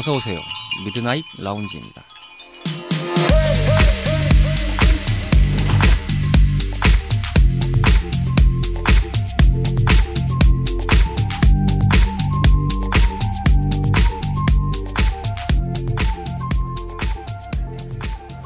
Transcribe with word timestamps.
어서 0.00 0.14
오세요. 0.14 0.38
미드나잇 0.86 1.22
라운지입니다. 1.36 2.02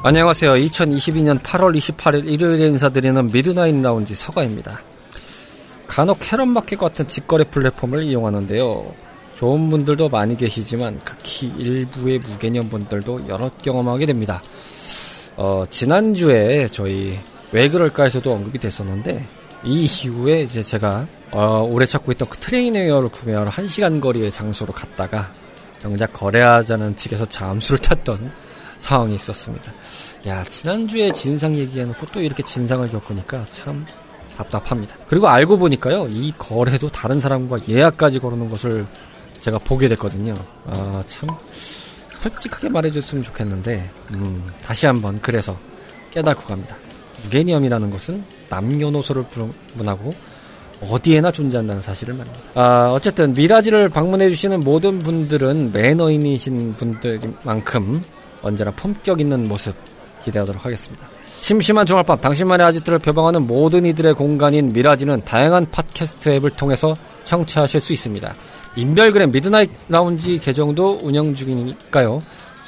안녕하세요. 0.03 0.55
2022년 0.55 1.39
8월 1.39 1.77
28일 1.77 2.27
일요일에 2.27 2.67
인사드리는 2.67 3.27
미드나잇 3.27 3.81
라운지 3.81 4.13
서가입니다. 4.13 4.81
간혹 5.87 6.17
캐럿마켓 6.19 6.77
같은 6.77 7.07
직거래 7.07 7.45
플랫폼을 7.45 8.03
이용하는데요. 8.03 9.04
좋은 9.35 9.69
분들도 9.69 10.09
많이 10.09 10.35
계시지만 10.35 10.99
극히 11.03 11.53
일부의 11.57 12.19
무개념 12.19 12.69
분들도 12.69 13.27
여러 13.27 13.49
경험하게 13.61 14.05
됩니다. 14.05 14.41
어, 15.35 15.63
지난주에 15.69 16.67
저희 16.67 17.19
왜 17.51 17.67
그럴까에서도 17.67 18.31
언급이 18.31 18.57
됐었는데 18.57 19.27
이 19.65 19.83
이후에 19.83 20.41
이제 20.41 20.63
제가 20.63 21.05
어, 21.31 21.67
오래 21.69 21.85
찾고 21.85 22.13
있던 22.13 22.29
그 22.29 22.37
trainer 22.37 22.71
wear를 22.71 23.09
구매하러 23.09 23.51
1시간 23.51 23.99
거리의 23.99 24.31
장소로 24.31 24.73
갔다가 24.73 25.31
정작 25.81 26.13
거래하자는 26.13 26.95
측에서 26.95 27.25
잠수를 27.25 27.79
탔던 27.79 28.31
상황이 28.79 29.15
있었습니다. 29.15 29.73
야, 30.27 30.43
지난주에 30.43 31.11
진상 31.11 31.55
얘기해놓고 31.55 32.05
또 32.07 32.21
이렇게 32.21 32.41
진상을 32.41 32.87
겪으니까 32.87 33.43
참 33.45 33.85
답답합니다. 34.37 34.95
그리고 35.07 35.27
알고 35.27 35.57
보니까요, 35.57 36.07
이 36.11 36.31
거래도 36.37 36.89
다른 36.89 37.19
사람과 37.19 37.59
예약까지 37.67 38.19
걸어놓은 38.19 38.49
것을 38.49 38.85
제가 39.45 39.59
보게 39.59 39.87
됐거든요. 39.89 40.33
아, 40.65 41.03
참, 41.05 41.29
솔직하게 42.09 42.67
말해줬으면 42.69 43.21
좋겠는데, 43.21 43.91
음, 44.15 44.43
다시 44.63 44.87
한번 44.87 45.21
그래서 45.21 45.55
깨닫고 46.09 46.47
갑니다. 46.47 46.75
무개념이라는 47.23 47.91
것은 47.91 48.23
남녀노소를 48.49 49.23
분하고 49.77 50.09
어디에나 50.89 51.31
존재한다는 51.31 51.79
사실을 51.79 52.15
말입니다. 52.15 52.41
아, 52.55 52.91
어쨌든 52.91 53.33
미라지를 53.33 53.89
방문해주시는 53.89 54.61
모든 54.61 54.97
분들은 54.97 55.71
매너인이신 55.71 56.75
분들만큼 56.75 58.01
언제나 58.41 58.71
품격 58.71 59.21
있는 59.21 59.43
모습 59.43 59.75
기대하도록 60.23 60.65
하겠습니다. 60.65 61.07
심심한 61.45 61.85
주말밤 61.85 62.19
당신만의 62.21 62.65
아지트를 62.65 62.97
표방하는 62.97 63.45
모든 63.45 63.85
이들의 63.85 64.15
공간인 64.15 64.69
미라지는 64.69 65.23
다양한 65.25 65.69
팟캐스트 65.69 66.29
앱을 66.29 66.49
통해서 66.49 66.95
청취하실 67.23 67.81
수 67.81 67.93
있습니다. 67.93 68.33
인별그램 68.75 69.31
미드나잇 69.31 69.69
라운지 69.87 70.39
계정도 70.39 70.97
운영 71.03 71.35
중이니까요. 71.35 72.19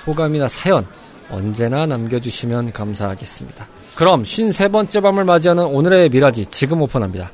소감이나 0.06 0.48
사연 0.48 0.86
언제나 1.32 1.88
남겨주시면 1.88 2.72
감사하겠습니다. 2.72 3.68
그럼 3.96 4.22
53번째 4.22 5.02
밤을 5.02 5.24
맞이하는 5.24 5.66
오늘의 5.66 6.10
미라지 6.10 6.46
지금 6.46 6.80
오픈합니다. 6.84 7.32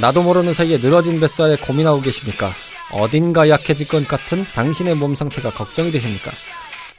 나도 0.00 0.22
모르는 0.22 0.54
사이에 0.54 0.78
늘어진 0.78 1.18
뱃살에 1.18 1.56
고민하고 1.56 2.00
계십니까? 2.02 2.52
어딘가 2.92 3.48
약해질 3.48 3.88
것 3.88 4.06
같은 4.06 4.44
당신의 4.44 4.94
몸 4.94 5.14
상태가 5.14 5.50
걱정이 5.50 5.90
되십니까? 5.90 6.30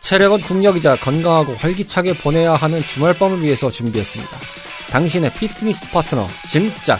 체력은 0.02 0.42
국력이자 0.42 0.96
건강하고 0.98 1.54
활기차게 1.56 2.18
보내야 2.18 2.54
하는 2.54 2.82
주말밤을 2.82 3.42
위해서 3.42 3.70
준비했습니다. 3.70 4.38
당신의 4.90 5.34
피트니스 5.34 5.90
파트너, 5.92 6.28
짐짝. 6.50 7.00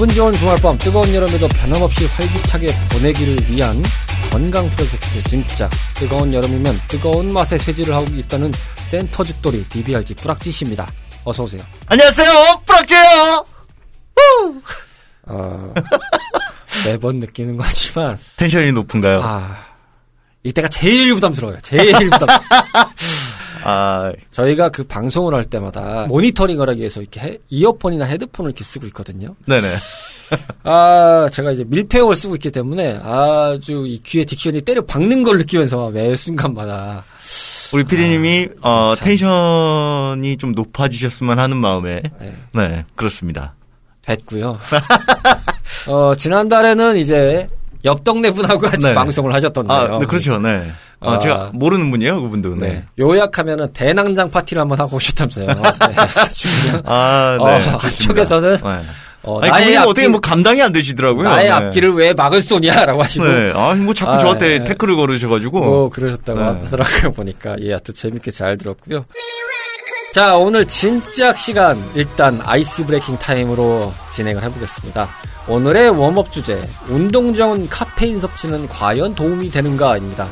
기분 0.00 0.14
좋은 0.14 0.32
주말밤 0.32 0.78
뜨거운 0.78 1.14
여름에도 1.14 1.46
변함없이 1.46 2.06
활기차게 2.06 2.68
보내기를 2.90 3.36
위한 3.50 3.76
건강 4.32 4.66
프로젝트 4.70 5.22
진짜 5.24 5.68
뜨거운 5.94 6.32
여름이면 6.32 6.74
뜨거운 6.88 7.30
맛에 7.30 7.58
쇠질을 7.58 7.94
하고 7.94 8.06
있다는 8.06 8.50
센터 8.76 9.22
죽돌이 9.22 9.62
DBRG 9.64 10.14
뿌락지 10.14 10.50
씨입니다. 10.50 10.90
어서 11.26 11.42
오세요. 11.42 11.60
안녕하세요. 11.84 12.62
뿌락지예요. 12.64 13.44
어, 15.26 15.74
매번 16.86 17.18
느끼는 17.18 17.58
거지만 17.58 18.18
텐션이 18.36 18.72
높은가요? 18.72 19.20
아, 19.22 19.66
이때가 20.44 20.68
제일 20.68 21.14
부담스러워요. 21.14 21.58
제일 21.60 21.92
부담. 22.08 22.26
아, 23.70 24.12
저희가 24.32 24.70
그 24.70 24.84
방송을 24.84 25.34
할 25.34 25.44
때마다 25.44 26.06
모니터링을 26.08 26.68
하기 26.70 26.80
위해서 26.80 27.00
이렇게 27.00 27.20
해, 27.20 27.38
이어폰이나 27.48 28.04
헤드폰을 28.04 28.50
이렇게 28.50 28.64
쓰고 28.64 28.86
있거든요. 28.86 29.34
네네. 29.46 29.68
아, 30.62 31.28
제가 31.32 31.52
이제 31.52 31.64
밀폐용을 31.66 32.16
쓰고 32.16 32.34
있기 32.36 32.50
때문에 32.50 33.00
아주 33.02 33.84
이 33.86 33.98
귀에 33.98 34.24
딕션이 34.24 34.64
때려 34.64 34.84
박는 34.84 35.22
걸 35.22 35.38
느끼면서 35.38 35.90
매 35.90 36.14
순간마다 36.14 37.04
우리 37.72 37.84
피디님이 37.84 38.48
아, 38.62 38.70
어, 38.70 38.96
텐션이 38.96 40.36
좀 40.38 40.52
높아지셨으면 40.52 41.38
하는 41.38 41.56
마음에 41.56 42.02
네, 42.20 42.34
네 42.52 42.84
그렇습니다. 42.96 43.54
됐고요. 44.02 44.58
어, 45.86 46.14
지난달에는 46.14 46.96
이제 46.96 47.48
옆 47.84 48.04
동네 48.04 48.30
분하고 48.30 48.60
같이 48.60 48.86
네. 48.86 48.94
방송을 48.94 49.34
하셨던데요. 49.34 49.76
아, 49.76 49.98
네, 49.98 50.06
그렇죠. 50.06 50.38
네. 50.38 50.70
아, 51.00 51.18
제가 51.18 51.50
모르는 51.54 51.90
분이에요, 51.90 52.20
그분도. 52.20 52.56
네. 52.56 52.68
네. 52.68 52.84
요약하면은 52.98 53.72
대낭장 53.72 54.30
파티를 54.30 54.60
한번 54.60 54.78
하고 54.78 54.96
오셨다면서요. 54.96 55.46
네. 55.54 55.62
아, 56.84 57.38
네. 57.38 57.44
어, 57.44 57.76
한쪽에서는 57.78 58.56
네. 58.56 58.80
어, 59.22 59.38
아니, 59.40 59.50
나의 59.50 59.76
앞길, 59.76 59.90
어떻게 59.90 60.08
뭐 60.08 60.20
감당이 60.20 60.62
안 60.62 60.72
되시더라고요. 60.72 61.28
나의 61.28 61.48
네. 61.48 61.50
앞길을 61.50 61.92
왜 61.94 62.12
막을 62.14 62.40
쏘냐라고 62.42 63.02
하시고. 63.02 63.24
네. 63.24 63.52
아, 63.54 63.74
뭐 63.74 63.94
자꾸 63.94 64.12
아, 64.12 64.18
저한테 64.18 64.58
네. 64.58 64.64
태클을 64.64 64.96
걸으셔가지고. 64.96 65.60
뭐 65.60 65.90
그러셨다고 65.90 66.38
네. 66.38 66.44
하더라고요, 66.44 67.12
보니까. 67.12 67.56
예, 67.60 67.70
하여튼 67.70 67.94
재밌게 67.94 68.30
잘 68.30 68.56
들었고요. 68.56 69.04
자, 70.12 70.36
오늘 70.36 70.64
진짜 70.64 71.32
시간 71.34 71.78
일단 71.94 72.40
ice 72.44 72.84
breaking 72.84 73.18
time으로 73.18 73.92
진행을 74.12 74.42
해보겠습니다. 74.42 75.08
오늘의 75.50 75.90
warm-up 75.90 76.30
주제, 76.30 76.56
운동 76.88 77.32
전 77.32 77.68
카페인 77.68 78.20
섭취는 78.20 78.68
과연 78.68 79.16
도움이 79.16 79.50
되는가입니다. 79.50 80.28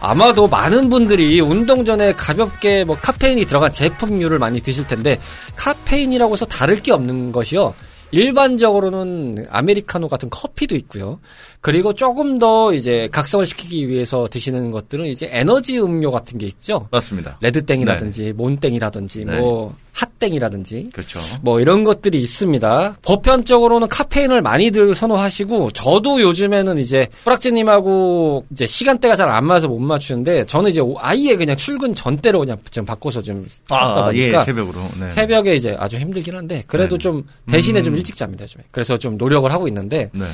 아마도 0.00 0.48
많은 0.48 0.88
분들이 0.88 1.40
운동 1.40 1.84
전에 1.84 2.12
가볍게 2.12 2.82
뭐 2.82 2.96
카페인이 2.96 3.44
들어간 3.44 3.72
제품류를 3.72 4.40
많이 4.40 4.60
드실 4.60 4.84
텐데 4.88 5.20
카페인이라고 5.54 6.32
해서 6.32 6.44
다를 6.44 6.82
게 6.82 6.90
없는 6.90 7.30
것이요. 7.30 7.72
일반적으로는 8.10 9.46
아메리카노 9.48 10.08
같은 10.08 10.28
커피도 10.30 10.74
있고요. 10.74 11.20
그리고 11.60 11.92
조금 11.94 12.40
더 12.40 12.72
이제 12.72 13.08
각성을 13.12 13.46
시키기 13.46 13.88
위해서 13.88 14.26
드시는 14.28 14.72
것들은 14.72 15.04
이제 15.06 15.28
에너지 15.30 15.78
음료 15.78 16.10
같은 16.10 16.38
게 16.38 16.46
있죠. 16.46 16.88
맞습니다. 16.90 17.38
레드땡이라든지 17.42 18.24
네. 18.24 18.32
몬땡이라든지 18.32 19.24
네. 19.24 19.38
뭐 19.38 19.74
핫땡이라든지 19.98 20.90
그렇죠. 20.92 21.20
뭐 21.42 21.60
이런 21.60 21.84
것들이 21.84 22.18
있습니다. 22.18 22.96
보편적으로는 23.02 23.88
카페인을 23.88 24.42
많이들 24.42 24.94
선호하시고 24.94 25.70
저도 25.72 26.20
요즘에는 26.22 26.78
이제 26.78 27.08
프락지님하고 27.24 28.44
이제 28.50 28.66
시간대가 28.66 29.14
잘 29.14 29.28
안 29.28 29.44
맞아서 29.44 29.68
못 29.68 29.78
맞추는데 29.78 30.46
저는 30.46 30.70
이제 30.70 30.80
아예 30.98 31.36
그냥 31.36 31.56
출근 31.56 31.94
전대로 31.94 32.40
그냥 32.40 32.56
좀 32.70 32.84
바꿔서 32.84 33.22
좀 33.22 33.46
아, 33.68 34.06
아 34.06 34.14
예, 34.14 34.30
새벽으로 34.38 34.88
네. 34.98 35.10
새벽에 35.10 35.54
이제 35.54 35.76
아주 35.78 35.96
힘들긴 35.96 36.34
한데 36.34 36.64
그래도 36.66 36.96
네. 36.96 37.02
좀 37.02 37.24
대신에 37.50 37.80
음. 37.80 37.84
좀 37.84 37.96
일찍 37.96 38.16
잡니다 38.16 38.44
요즘에. 38.44 38.64
그래서 38.70 38.96
좀 38.96 39.18
노력을 39.18 39.50
하고 39.52 39.68
있는데 39.68 40.10
네. 40.14 40.24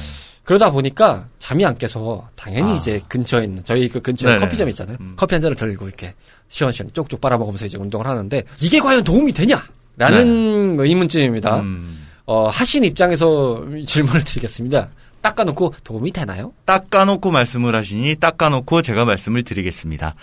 그러다 0.45 0.71
보니까 0.71 1.27
잠이 1.39 1.65
안 1.65 1.77
깨서 1.77 2.29
당연히 2.37 2.73
아. 2.73 2.75
이제 2.75 3.01
근처에 3.09 3.45
있는 3.45 3.65
저희 3.65 3.89
그 3.89 4.01
근처에 4.01 4.33
네네. 4.33 4.45
커피점 4.45 4.69
있잖아요. 4.69 4.97
음. 5.01 5.15
커피 5.17 5.35
한 5.35 5.43
잔을 5.43 5.57
들고 5.57 5.87
이렇게 5.87 6.15
시원시원 6.49 6.93
쪽쪽 6.93 7.21
빨아먹으면서 7.21 7.67
이제 7.67 7.79
운동을 7.79 8.07
하는데 8.07 8.43
이게 8.63 8.79
과연 8.81 9.05
도움이 9.05 9.33
되냐? 9.33 9.65
라는 9.97 10.77
네. 10.77 10.83
의문점입니다. 10.85 11.61
음. 11.61 12.07
어, 12.27 12.49
하신 12.49 12.85
입장에서 12.85 13.65
질문을 13.87 14.25
드리겠습니다. 14.25 14.89
닦아놓고 15.21 15.75
도움이 15.85 16.13
되나요? 16.13 16.53
닦아놓고 16.65 17.31
말씀을 17.31 17.75
하시니 17.75 18.17
닦아놓고 18.17 18.83
제가 18.83 19.05
말씀을 19.05 19.43
드리겠습니다. 19.43 20.15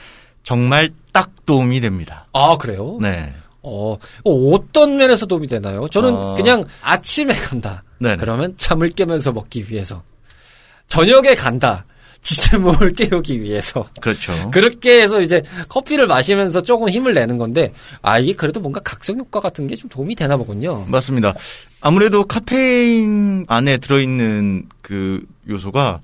정말 0.44 0.90
딱 1.12 1.46
도움이 1.46 1.82
됩니다. 1.82 2.28
아, 2.34 2.58
그래요? 2.58 2.98
네. 3.02 3.34
어, 3.64 3.98
어떤 4.24 4.98
면에서 4.98 5.26
도움이 5.26 5.48
되나요? 5.48 5.88
저는 5.88 6.14
어... 6.14 6.36
그냥 6.36 6.66
아침에 6.82 7.34
간다. 7.34 7.84
네네. 8.00 8.18
그러면 8.18 8.56
잠을 8.58 8.90
깨면서 8.90 9.32
먹기 9.32 9.66
위해서. 9.70 10.04
저녁에 10.88 11.36
간다. 11.36 11.86
진짜 12.22 12.58
몸을 12.60 12.94
깨우기 12.94 13.42
위해서. 13.42 13.84
그렇죠. 14.00 14.52
그렇게 14.52 15.02
해서 15.02 15.22
이제 15.22 15.42
커피를 15.70 16.06
마시면서 16.08 16.62
조금 16.62 16.88
힘을 16.90 17.14
내는 17.14 17.38
건데, 17.38 17.74
아, 18.02 18.20
이게 18.20 18.34
그래도 18.34 18.60
뭔가 18.60 18.80
각성 18.82 19.18
효과 19.18 19.40
같은 19.40 19.68
게 19.68 19.76
좀 19.76 19.90
도움이 19.90 20.16
되나 20.16 20.38
보군요. 20.38 20.86
맞습니다. 20.88 21.34
아무래도 21.82 22.24
카페인 22.26 23.46
안에 23.48 23.78
들어있는 23.78 24.70
그 24.82 25.26
요소가 25.50 26.00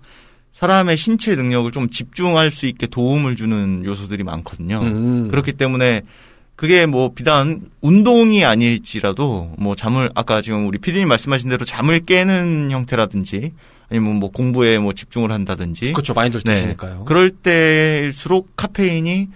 사람의 0.54 0.98
신체 0.98 1.36
능력을 1.36 1.72
좀 1.72 1.90
집중할 1.90 2.50
수 2.50 2.66
있게 2.66 2.88
도움을 2.88 3.36
주는 3.36 3.86
요소들이 3.86 4.24
많거든요. 4.24 4.80
음. 4.82 5.28
그렇기 5.30 5.54
때문에 5.54 6.02
그게 6.56 6.88
뭐 6.88 7.12
비단 7.14 7.62
운동이 7.82 8.44
아닐지라도 8.44 9.54
뭐 9.60 9.76
잠을 9.76 10.10
아까 10.16 10.42
지금 10.42 10.68
우리 10.68 10.80
피디님 10.80 11.08
말씀하신 11.08 11.50
대로 11.50 11.64
잠을 11.64 12.00
깨는 12.04 12.72
형태라든지 12.72 13.52
아니면 13.90 14.16
뭐 14.16 14.30
공부에 14.32 14.80
뭐 14.80 14.94
집중을 14.94 15.32
한다든지 15.32 15.94
그렇죠 15.94 16.14
많이들 16.14 16.42
드시니까요. 16.42 16.94
네. 16.96 17.02
그럴 17.06 17.30
때일수록 17.30 18.50
카페인이 18.56 19.30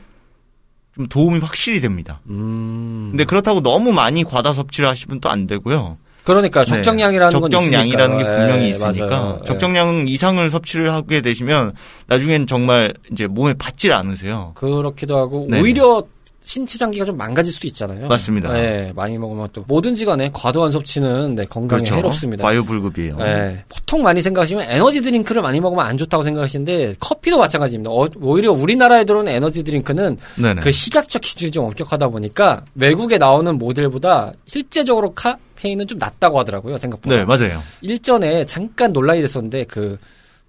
좀 0.95 1.07
도움이 1.07 1.39
확실히 1.39 1.79
됩니다. 1.79 2.19
음. 2.27 3.09
근데 3.11 3.23
그렇다고 3.23 3.61
너무 3.61 3.93
많이 3.93 4.23
과다 4.23 4.51
섭취를 4.53 4.89
하시면 4.89 5.21
또 5.21 5.29
안 5.29 5.47
되고요. 5.47 5.97
그러니까 6.23 6.63
적정량이라는 6.63 7.33
네. 7.33 7.39
적정량이라는 7.39 8.17
게 8.17 8.23
분명히 8.23 8.65
예, 8.65 8.69
있으니까 8.69 9.39
예. 9.41 9.45
적정량 9.45 10.07
이상을 10.07 10.49
섭취를 10.51 10.93
하게 10.93 11.21
되시면 11.21 11.73
나중엔 12.07 12.45
정말 12.45 12.93
이제 13.11 13.25
몸에 13.25 13.53
받질 13.55 13.91
않으세요. 13.91 14.51
그렇기도 14.55 15.17
하고 15.17 15.47
네 15.49 15.59
오히려 15.59 16.03
신체 16.43 16.77
장기가 16.77 17.05
좀 17.05 17.17
망가질 17.17 17.53
수도 17.53 17.67
있잖아요. 17.67 18.07
맞습니다. 18.07 18.51
네, 18.51 18.91
많이 18.95 19.17
먹으면 19.17 19.47
또 19.53 19.63
뭐든지 19.67 20.05
간에 20.05 20.29
과도한 20.33 20.71
섭취는 20.71 21.35
네, 21.35 21.45
건강에 21.45 21.79
그렇죠. 21.79 21.95
해롭습니다. 21.95 22.43
과유불급이에요. 22.43 23.15
네, 23.17 23.63
보통 23.69 24.01
많이 24.01 24.21
생각하시면 24.21 24.69
에너지 24.69 25.01
드링크를 25.01 25.41
많이 25.41 25.59
먹으면 25.59 25.85
안 25.85 25.97
좋다고 25.97 26.23
생각하시는데 26.23 26.95
커피도 26.99 27.37
마찬가지입니다. 27.37 27.91
어, 27.91 28.07
오히려 28.21 28.51
우리나라에 28.51 29.05
들어오는 29.05 29.31
에너지 29.31 29.63
드링크는 29.63 30.17
네네. 30.35 30.61
그 30.61 30.71
시각적 30.71 31.21
기준이 31.21 31.51
좀 31.51 31.65
엄격하다 31.65 32.07
보니까 32.09 32.65
외국에 32.75 33.17
나오는 33.17 33.57
모델보다 33.57 34.33
실제적으로 34.45 35.13
카페인은 35.13 35.87
좀 35.87 35.99
낮다고 35.99 36.39
하더라고요. 36.39 36.77
생각보다. 36.79 37.15
네, 37.15 37.23
맞아요. 37.23 37.61
일전에 37.81 38.45
잠깐 38.45 38.91
논란이 38.91 39.21
됐었는데 39.21 39.65
그 39.65 39.97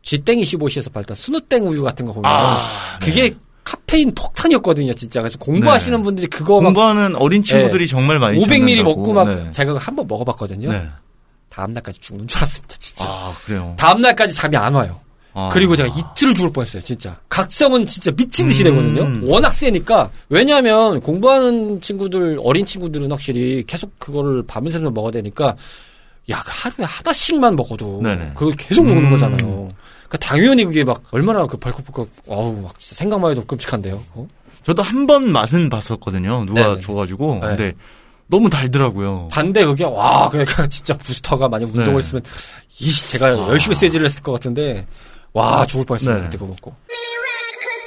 쥐땡이 0.02 0.42
15시에서 0.42 0.92
발달 0.92 1.16
스누땡 1.16 1.68
우유 1.68 1.82
같은 1.82 2.06
거 2.06 2.12
보면 2.12 2.30
아, 2.32 2.98
그게 3.00 3.30
네. 3.30 3.36
카페인 3.64 4.14
폭탄이었거든요, 4.14 4.92
진짜. 4.94 5.20
그래서 5.20 5.38
공부하시는 5.38 5.98
네. 5.98 6.02
분들이 6.02 6.26
그거 6.26 6.60
공부하는 6.60 7.16
어린 7.16 7.42
친구들이 7.42 7.84
네. 7.84 7.90
정말 7.90 8.18
많이 8.18 8.40
500ml 8.40 8.82
먹고 8.82 9.12
막 9.12 9.28
네. 9.28 9.50
제가 9.52 9.76
한번 9.78 10.06
먹어봤거든요. 10.08 10.70
네. 10.70 10.88
다음 11.48 11.70
날까지 11.72 12.00
죽는 12.00 12.26
줄 12.26 12.38
알았습니다, 12.38 12.76
진짜. 12.78 13.04
아 13.08 13.34
그래요. 13.44 13.74
다음 13.76 14.00
날까지 14.00 14.34
잠이 14.34 14.56
안 14.56 14.74
와요. 14.74 15.00
아. 15.34 15.48
그리고 15.52 15.76
제가 15.76 15.88
이틀을 15.88 16.34
죽을 16.34 16.52
뻔했어요, 16.52 16.82
진짜. 16.82 17.16
각성은 17.28 17.86
진짜 17.86 18.10
미친 18.10 18.46
듯이 18.46 18.64
음. 18.64 18.96
되거든요. 18.96 19.30
워낙 19.30 19.50
세니까. 19.50 20.10
왜냐하면 20.28 21.00
공부하는 21.00 21.80
친구들, 21.80 22.38
어린 22.42 22.66
친구들은 22.66 23.10
확실히 23.10 23.64
계속 23.66 23.98
그거를 23.98 24.44
밤새 24.46 24.78
먹어야 24.78 25.10
되니까 25.10 25.56
약 26.28 26.44
하루에 26.46 26.86
하나씩만 26.86 27.56
먹어도 27.56 28.00
네네. 28.02 28.32
그걸 28.34 28.54
계속 28.56 28.84
먹는 28.84 29.04
음. 29.04 29.10
거잖아요. 29.10 29.68
그 30.12 30.18
당연히 30.18 30.62
그게 30.66 30.84
막 30.84 31.02
얼마나 31.10 31.46
그 31.46 31.56
벌컥벌컥 31.56 32.06
어우 32.28 32.60
막 32.60 32.74
생각만 32.78 33.30
해도 33.30 33.42
끔찍한데요. 33.46 33.98
어? 34.12 34.28
저도 34.62 34.82
한 34.82 35.06
번 35.06 35.32
맛은 35.32 35.70
봤었거든요. 35.70 36.44
누가 36.44 36.64
네네. 36.68 36.80
줘가지고 36.80 37.38
네. 37.40 37.40
근데 37.40 37.72
너무 38.26 38.50
달더라고요. 38.50 39.30
단데 39.32 39.64
그게 39.64 39.84
와 39.84 40.28
그러니까 40.28 40.66
진짜 40.68 40.92
부스터가 40.98 41.48
만약 41.48 41.68
운동을 41.68 41.92
네. 41.92 41.96
했으면 41.96 42.22
이 42.78 42.92
제가 42.92 43.26
아. 43.28 43.48
열심히 43.48 43.74
세지를 43.74 44.04
했을 44.04 44.22
것 44.22 44.32
같은데 44.32 44.86
와 45.32 45.64
죽을 45.64 45.86
뻔했습니다 45.86 46.24
네. 46.24 46.28
그거 46.30 46.44
먹고. 46.44 46.74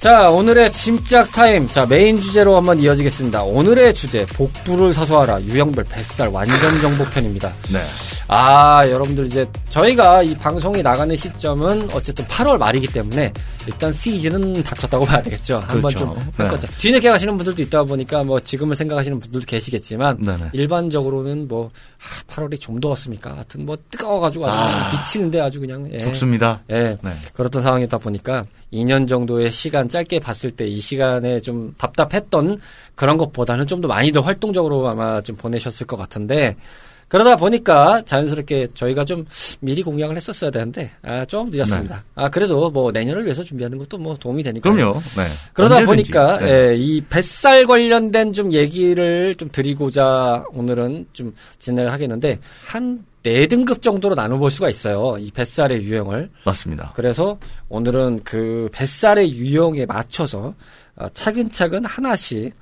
자, 0.01 0.29
오늘의 0.31 0.71
짐작 0.71 1.31
타임. 1.31 1.67
자, 1.67 1.85
메인 1.85 2.19
주제로 2.19 2.55
한번 2.57 2.79
이어지겠습니다. 2.79 3.43
오늘의 3.43 3.93
주제, 3.93 4.25
복부를 4.25 4.93
사수하라. 4.93 5.41
유형별 5.43 5.83
뱃살 5.85 6.27
완전 6.29 6.81
정복편입니다. 6.81 7.51
네. 7.71 7.83
아, 8.27 8.81
여러분들 8.89 9.27
이제 9.27 9.47
저희가 9.69 10.23
이 10.23 10.33
방송이 10.35 10.81
나가는 10.81 11.15
시점은 11.15 11.89
어쨌든 11.93 12.25
8월 12.25 12.57
말이기 12.57 12.87
때문에 12.87 13.31
일단 13.67 13.91
시즌은 13.93 14.63
닥쳤다고 14.63 15.05
봐야 15.05 15.21
되겠죠. 15.21 15.57
한번 15.59 15.81
그렇죠. 15.93 15.99
좀할 15.99 16.31
네. 16.37 16.43
거죠. 16.47 16.67
뒤늦게 16.79 17.09
가시는 17.09 17.37
분들도 17.37 17.61
있다 17.61 17.83
보니까 17.83 18.23
뭐 18.23 18.39
지금을 18.39 18.75
생각하시는 18.75 19.19
분들도 19.19 19.45
계시겠지만 19.45 20.17
네네. 20.21 20.49
일반적으로는 20.53 21.47
뭐 21.47 21.69
아, 21.99 22.33
8월이 22.33 22.59
좀 22.59 22.79
더웠습니까? 22.79 23.35
같은 23.35 23.65
뭐 23.65 23.77
뜨거워가지고 23.91 24.47
아주 24.47 24.57
아, 24.57 24.91
미치는데 24.99 25.39
아주 25.39 25.59
그냥 25.59 25.87
예. 25.93 25.99
죽습니다. 25.99 26.61
예. 26.71 26.97
네. 27.01 27.11
그렇던 27.33 27.61
상황이다 27.61 27.97
보니까 27.99 28.45
2년 28.73 29.07
정도의 29.07 29.51
시간 29.51 29.87
짧게 29.87 30.19
봤을 30.19 30.51
때 30.51 30.65
이 30.65 30.79
시간에 30.81 31.39
좀 31.39 31.73
답답했던 31.77 32.59
그런 32.95 33.17
것보다는 33.17 33.67
좀 33.67 33.75
더 33.81 33.87
많이 33.89 34.11
더 34.11 34.21
활동적으로 34.21 34.87
아마 34.87 35.21
좀 35.21 35.35
보내셨을 35.35 35.85
것 35.85 35.95
같은데 35.97 36.55
그러다 37.15 37.37
보니까 37.37 38.01
자연스럽게 38.01 38.67
저희가 38.73 39.05
좀 39.05 39.23
미리 39.61 39.81
공약을 39.81 40.17
했었어야 40.17 40.51
되는데 40.51 40.91
아, 41.01 41.23
좀 41.23 41.49
늦었습니다. 41.49 41.95
네. 41.95 42.01
아 42.15 42.29
그래도 42.29 42.69
뭐 42.69 42.91
내년을 42.91 43.23
위해서 43.23 43.41
준비하는 43.41 43.77
것도 43.77 43.97
뭐 43.97 44.17
도움이 44.17 44.43
되니까. 44.43 44.69
그럼요. 44.69 44.99
네. 45.15 45.23
그러다 45.53 45.77
언제든지. 45.77 46.11
보니까 46.11 46.37
네. 46.39 46.51
예, 46.71 46.75
이 46.75 46.99
뱃살 46.99 47.67
관련된 47.67 48.33
좀 48.33 48.51
얘기를 48.51 49.33
좀 49.35 49.47
드리고자 49.49 50.43
오늘은 50.51 51.07
좀 51.13 51.33
진행을 51.57 51.89
하겠는데 51.89 52.37
한네 52.65 53.47
등급 53.47 53.81
정도로 53.81 54.13
나눠볼 54.13 54.51
수가 54.51 54.67
있어요. 54.67 55.15
이 55.17 55.31
뱃살의 55.31 55.83
유형을. 55.83 56.29
맞습니다. 56.43 56.91
그래서 56.97 57.37
오늘은 57.69 58.19
그 58.25 58.67
뱃살의 58.73 59.31
유형에 59.31 59.85
맞춰서 59.85 60.53
어, 60.97 61.07
차근차근 61.13 61.85
하나씩 61.85 62.53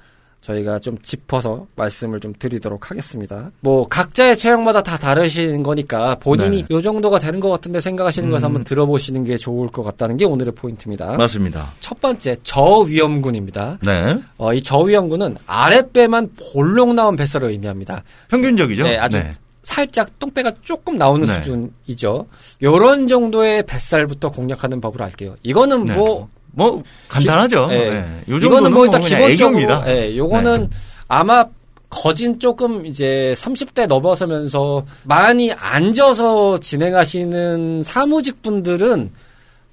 저희가 0.43 0.77
좀 0.79 0.97
짚어서 1.01 1.65
말씀을 1.77 2.19
좀 2.19 2.33
드리도록 2.37 2.91
하겠습니다. 2.91 3.49
뭐 3.61 3.87
각자의 3.87 4.37
체형마다 4.37 4.83
다 4.83 4.97
다르신 4.97 5.63
거니까 5.63 6.15
본인이 6.15 6.63
네. 6.63 6.75
요 6.75 6.81
정도가 6.81 7.17
되는 7.17 7.39
것 7.39 7.49
같은데 7.49 7.79
생각하시는 7.79 8.27
음. 8.27 8.31
것을 8.31 8.45
한번 8.45 8.63
들어보시는 8.65 9.23
게 9.23 9.37
좋을 9.37 9.69
것 9.69 9.83
같다는 9.83 10.17
게 10.17 10.25
오늘의 10.25 10.53
포인트입니다. 10.53 11.15
맞습니다. 11.15 11.71
첫 11.79 11.99
번째 12.01 12.35
저위험군입니다. 12.43 13.79
네. 13.81 14.21
어, 14.37 14.53
이 14.53 14.61
저위험군은 14.61 15.37
아랫배만 15.47 16.31
볼록 16.53 16.93
나온 16.93 17.15
뱃살을 17.15 17.49
의미합니다. 17.51 18.03
평균적이죠. 18.27 18.83
네, 18.83 18.97
아주 18.97 19.19
네. 19.19 19.31
살짝 19.63 20.19
똥배가 20.19 20.51
조금 20.61 20.97
나오는 20.97 21.25
네. 21.25 21.33
수준이죠. 21.35 22.27
요런 22.61 23.07
정도의 23.07 23.63
뱃살부터 23.65 24.29
공략하는 24.29 24.81
법으로 24.81 25.05
할게요. 25.05 25.37
이거는 25.41 25.85
네. 25.85 25.95
뭐 25.95 26.27
뭐 26.53 26.83
간단하죠. 27.07 27.67
기, 27.67 27.73
네. 27.73 27.89
네. 27.89 28.23
요 28.29 28.37
이거는 28.37 28.73
뭐 28.73 28.85
일단 28.85 29.01
뭐 29.01 29.09
기본적으로 29.09 29.83
예, 29.87 30.15
요거는 30.15 30.69
네. 30.69 30.77
아마 31.07 31.45
거진 31.89 32.39
조금 32.39 32.85
이제 32.85 33.33
30대 33.35 33.87
넘어서면서 33.87 34.85
많이 35.03 35.51
앉아서 35.51 36.59
진행하시는 36.59 37.83
사무직 37.83 38.41
분들은 38.41 39.11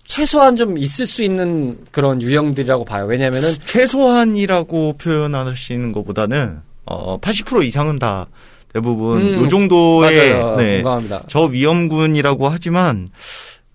최소한 0.05 0.57
좀 0.57 0.77
있을 0.77 1.07
수 1.07 1.23
있는 1.23 1.79
그런 1.93 2.21
유형들이라고 2.21 2.85
봐요. 2.85 3.07
왜냐면은 3.07 3.53
최소한이라고 3.65 4.97
표현하시는 4.99 5.93
것보다는 5.93 6.61
어 6.85 7.19
80% 7.21 7.65
이상은 7.65 7.99
다 7.99 8.27
대부분 8.73 9.21
음, 9.21 9.45
요 9.45 9.49
정도의 9.49 10.33
맞아요. 10.33 10.57
네, 10.57 10.77
공감합니다. 10.77 11.23
저 11.29 11.43
위험군이라고 11.43 12.49
하지만 12.49 13.09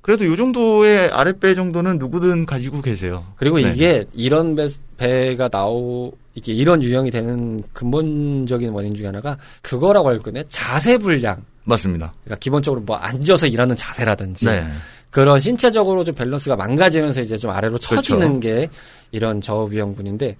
그래도 0.06 0.24
요 0.28 0.36
정도의 0.36 1.10
아랫배 1.10 1.56
정도는 1.56 1.98
누구든 1.98 2.46
가지고 2.46 2.80
계세요. 2.80 3.26
그리고 3.38 3.58
네. 3.58 3.72
이게 3.72 4.06
이런 4.14 4.56
배, 4.98 5.36
가 5.36 5.50
나오 5.50 6.14
이게 6.36 6.54
이런 6.54 6.84
유형이 6.84 7.10
되는 7.10 7.64
근본적인 7.74 8.70
원인 8.70 8.94
중에 8.94 9.08
하나가 9.08 9.36
그거라고 9.64 10.10
할 10.10 10.20
거네 10.20 10.44
자세 10.48 11.00
불량. 11.00 11.44
맞습니다. 11.64 12.14
그러니까 12.24 12.40
기본적으로 12.40 12.82
뭐 12.82 12.98
앉아서 12.98 13.48
일하는 13.48 13.76
자세라든지 13.76 14.46
네. 14.46 14.68
그런 15.10 15.40
신체적으로 15.40 16.04
좀 16.04 16.14
밸런스가 16.14 16.56
망가지면서 16.56 17.22
이제 17.22 17.36
좀 17.36 17.50
아래로 17.50 17.80
처지는 17.80 18.40
그렇죠. 18.40 18.40
게 18.42 18.70
이런 19.12 19.42
저위험군인데 19.42 20.38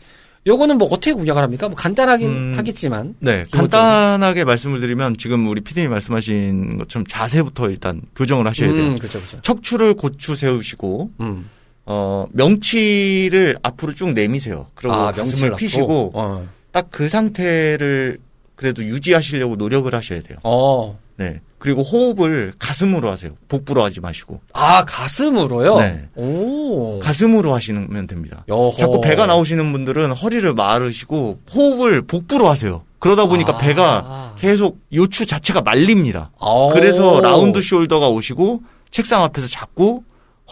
요거는 0.48 0.78
뭐 0.78 0.88
어떻게 0.90 1.12
공략을 1.12 1.42
합니까? 1.42 1.68
뭐 1.68 1.76
간단하긴 1.76 2.30
음, 2.30 2.54
하겠지만. 2.58 3.16
네. 3.20 3.46
간단하게 3.50 4.44
말씀을 4.44 4.80
드리면 4.80 5.18
지금 5.18 5.48
우리 5.48 5.62
피디님 5.62 5.90
말씀하신 5.90 6.78
것처럼 6.78 7.06
자세부터 7.08 7.70
일단 7.70 8.02
교정을 8.16 8.46
하셔야 8.46 8.72
돼요. 8.72 8.84
음, 8.84 9.00
그쵸, 9.00 9.20
그쵸. 9.22 9.40
척추를 9.42 9.96
고추 9.96 10.36
세우시고, 10.36 11.12
음. 11.20 11.50
어, 11.86 12.28
명치를 12.32 13.58
앞으로 13.64 13.94
쭉 13.94 14.14
내미세요. 14.14 14.68
그리고 14.76 14.94
아, 14.94 15.12
가슴을 15.12 15.56
피시고, 15.56 16.12
어. 16.14 16.48
딱 16.72 16.94
그 16.94 17.10
상태를 17.10 18.20
그래도 18.56 18.84
유지하시려고 18.84 19.56
노력을 19.56 19.94
하셔야 19.94 20.22
돼요. 20.22 20.38
어. 20.44 21.00
네. 21.18 21.42
그리고 21.66 21.82
호흡을 21.82 22.54
가슴으로 22.60 23.10
하세요. 23.10 23.32
복부로 23.48 23.84
하지 23.84 24.00
마시고. 24.00 24.40
아, 24.54 24.86
가슴으로요? 24.86 25.80
네. 25.80 26.08
오. 26.14 27.00
가슴으로 27.00 27.56
하시면 27.56 28.06
됩니다. 28.06 28.46
여호. 28.48 28.76
자꾸 28.78 29.02
배가 29.02 29.26
나오시는 29.26 29.72
분들은 29.72 30.12
허리를 30.12 30.54
마르시고 30.54 31.40
호흡을 31.52 32.04
복부로 32.04 32.50
하세요. 32.50 32.84
그러다 33.00 33.26
보니까 33.26 33.56
아. 33.56 33.58
배가 33.58 34.36
계속 34.38 34.80
요추 34.94 35.26
자체가 35.26 35.62
말립니다. 35.64 36.30
오. 36.40 36.70
그래서 36.70 37.20
round 37.20 37.62
shoulder가 37.62 38.14
오시고 38.14 38.62
책상 38.92 39.24
앞에서 39.24 39.48
자꾸 39.48 40.04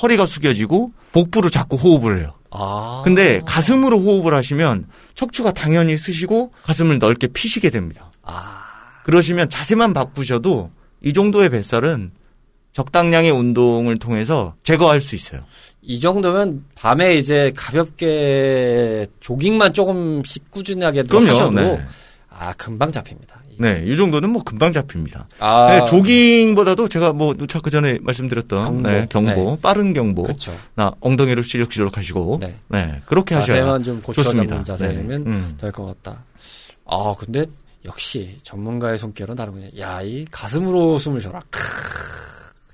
허리가 0.02 0.26
숙여지고 0.26 0.94
복부로 1.12 1.52
자꾸 1.52 1.76
호흡을 1.76 2.22
해요. 2.22 2.34
아. 2.50 3.04
근데 3.06 3.40
가슴으로 3.46 4.00
호흡을 4.00 4.34
하시면 4.34 4.88
척추가 5.14 5.52
당연히 5.52 5.96
쓰시고 5.96 6.54
가슴을 6.64 6.98
넓게 6.98 7.28
피시게 7.28 7.70
됩니다. 7.70 8.10
아. 8.24 8.64
그러시면 9.04 9.50
자세만 9.50 9.94
바꾸셔도 9.94 10.72
이 11.04 11.14
정도의 11.14 11.50
뱃살은 11.50 12.12
적당량의 12.72 13.32
운동을 13.32 13.98
통해서 14.00 14.56
제거할 14.64 15.00
수 15.00 15.16
있어요. 15.16 15.42
이 15.82 16.00
정도면 16.00 16.64
밤에 16.76 17.16
이제 17.16 17.52
가볍게 17.56 19.06
조깅만 19.20 19.74
조금씩 19.74 20.50
꾸준하게 20.50 21.04
그럼요. 21.04 21.28
하셔도 21.28 21.52
네. 21.52 21.80
아 22.30 22.54
금방 22.54 22.92
잡힙니다. 22.92 23.44
네, 23.58 23.84
이 23.86 23.96
정도는 23.96 24.32
뭐 24.32 24.44
금방 24.44 24.72
잡힙니다. 24.74 25.28
아. 25.40 25.68
네, 25.70 25.86
조깅보다도 25.86 26.88
제가 26.88 27.14
뭐 27.14 27.34
누차 27.36 27.60
그 27.60 27.70
전에 27.70 28.00
말씀드렸던 28.02 28.66
경보, 28.66 28.90
네, 28.90 29.06
경보 29.10 29.32
네. 29.32 29.58
빠른 29.62 29.94
경보, 29.94 30.24
그쵸. 30.24 30.58
나 30.76 30.92
엉덩이를 31.00 31.44
실룩실룩 31.44 31.96
하시고, 31.98 32.40
네, 32.42 32.56
네 32.70 33.02
그렇게 33.06 33.36
하셔야 33.36 33.78
좀 33.80 34.02
좋습니다. 34.02 34.64
자세면 34.64 35.08
네. 35.24 35.30
음. 35.30 35.58
될것 35.60 35.86
같다. 35.86 36.24
아, 36.86 37.14
근데 37.18 37.46
역시 37.86 38.38
전문가의 38.44 38.98
손길은 38.98 39.36
다르군요. 39.36 39.68
야, 39.80 40.02
이 40.02 40.26
가슴으로 40.32 40.98
숨을 40.98 41.22
쉬어라. 41.22 41.42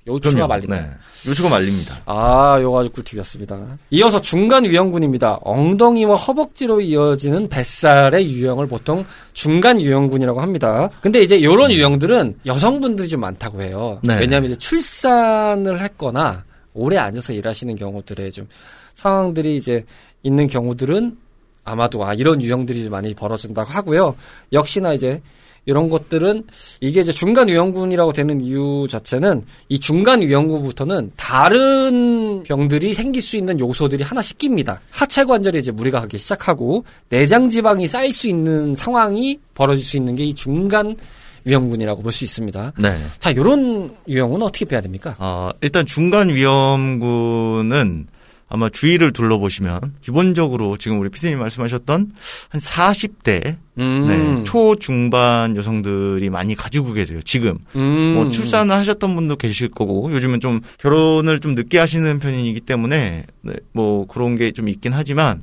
요추가 0.06 0.46
말린다. 0.46 0.76
네. 0.76 0.90
요추가 1.26 1.48
말립니다. 1.48 2.00
아, 2.06 2.58
요거 2.60 2.80
아주 2.80 2.90
꿀팁이었습니다. 2.90 3.78
이어서 3.90 4.20
중간 4.20 4.64
유형군입니다. 4.64 5.38
엉덩이와 5.42 6.14
허벅지로 6.14 6.80
이어지는 6.80 7.48
뱃살의 7.48 8.30
유형을 8.30 8.66
보통 8.66 9.04
중간 9.32 9.80
유형군이라고 9.80 10.40
합니다. 10.40 10.88
근데 11.02 11.20
이제 11.20 11.42
요런 11.42 11.70
음. 11.70 11.76
유형들은 11.76 12.40
여성분들이 12.46 13.08
좀 13.08 13.20
많다고 13.20 13.62
해요. 13.62 14.00
네. 14.02 14.18
왜냐하면 14.18 14.50
이제 14.50 14.58
출산을 14.58 15.80
했거나 15.80 16.44
오래 16.72 16.96
앉아서 16.96 17.32
일하시는 17.34 17.76
경우들의 17.76 18.32
좀 18.32 18.48
상황들이 18.94 19.56
이제 19.56 19.84
있는 20.22 20.46
경우들은 20.46 21.16
아마도 21.64 22.04
아 22.04 22.14
이런 22.14 22.40
유형들이 22.42 22.88
많이 22.88 23.14
벌어진다고 23.14 23.70
하고요. 23.70 24.14
역시나 24.52 24.92
이제 24.94 25.20
이런 25.66 25.90
것들은 25.90 26.44
이게 26.80 27.02
이제 27.02 27.12
중간 27.12 27.48
유형군이라고 27.48 28.12
되는 28.14 28.40
이유 28.40 28.86
자체는 28.90 29.44
이 29.68 29.78
중간 29.78 30.22
유형군부터는 30.22 31.10
다른 31.16 32.42
병들이 32.44 32.94
생길 32.94 33.20
수 33.20 33.36
있는 33.36 33.60
요소들이 33.60 34.02
하나씩 34.02 34.38
낍니다. 34.38 34.80
하체 34.90 35.22
관절에 35.24 35.58
이제 35.58 35.70
무리가 35.70 36.00
가기 36.00 36.16
시작하고 36.16 36.84
내장 37.10 37.50
지방이 37.50 37.86
쌓일 37.86 38.12
수 38.12 38.26
있는 38.28 38.74
상황이 38.74 39.38
벌어질 39.54 39.84
수 39.84 39.96
있는 39.98 40.14
게 40.14 40.24
이 40.24 40.34
중간 40.34 40.96
위험군이라고 41.44 42.02
볼 42.02 42.10
수 42.12 42.24
있습니다. 42.24 42.72
네. 42.78 42.98
자, 43.18 43.30
이런 43.30 43.94
유형은 44.08 44.42
어떻게 44.42 44.64
빼야 44.64 44.80
됩니까? 44.80 45.14
어, 45.18 45.50
일단 45.62 45.84
중간 45.86 46.28
위험군은 46.30 48.06
아마 48.52 48.68
주위를 48.68 49.12
둘러보시면 49.12 49.94
기본적으로 50.02 50.76
지금 50.76 51.00
우리 51.00 51.08
피디님 51.08 51.38
말씀하셨던 51.38 52.12
한 52.50 52.60
40대 52.60 53.56
음. 53.78 54.06
네, 54.06 54.42
초중반 54.44 55.56
여성들이 55.56 56.28
많이 56.30 56.54
가지고 56.56 56.92
계세요. 56.92 57.20
지금 57.24 57.58
음. 57.76 58.14
뭐 58.14 58.28
출산을 58.28 58.76
하셨던 58.76 59.14
분도 59.14 59.36
계실 59.36 59.70
거고 59.70 60.12
요즘은 60.12 60.40
좀 60.40 60.60
결혼을 60.78 61.38
좀 61.38 61.54
늦게 61.54 61.78
하시는 61.78 62.18
편이기 62.18 62.60
때문에 62.60 63.24
네, 63.42 63.52
뭐 63.72 64.06
그런 64.06 64.36
게 64.36 64.50
좀 64.52 64.68
있긴 64.68 64.92
하지만 64.92 65.42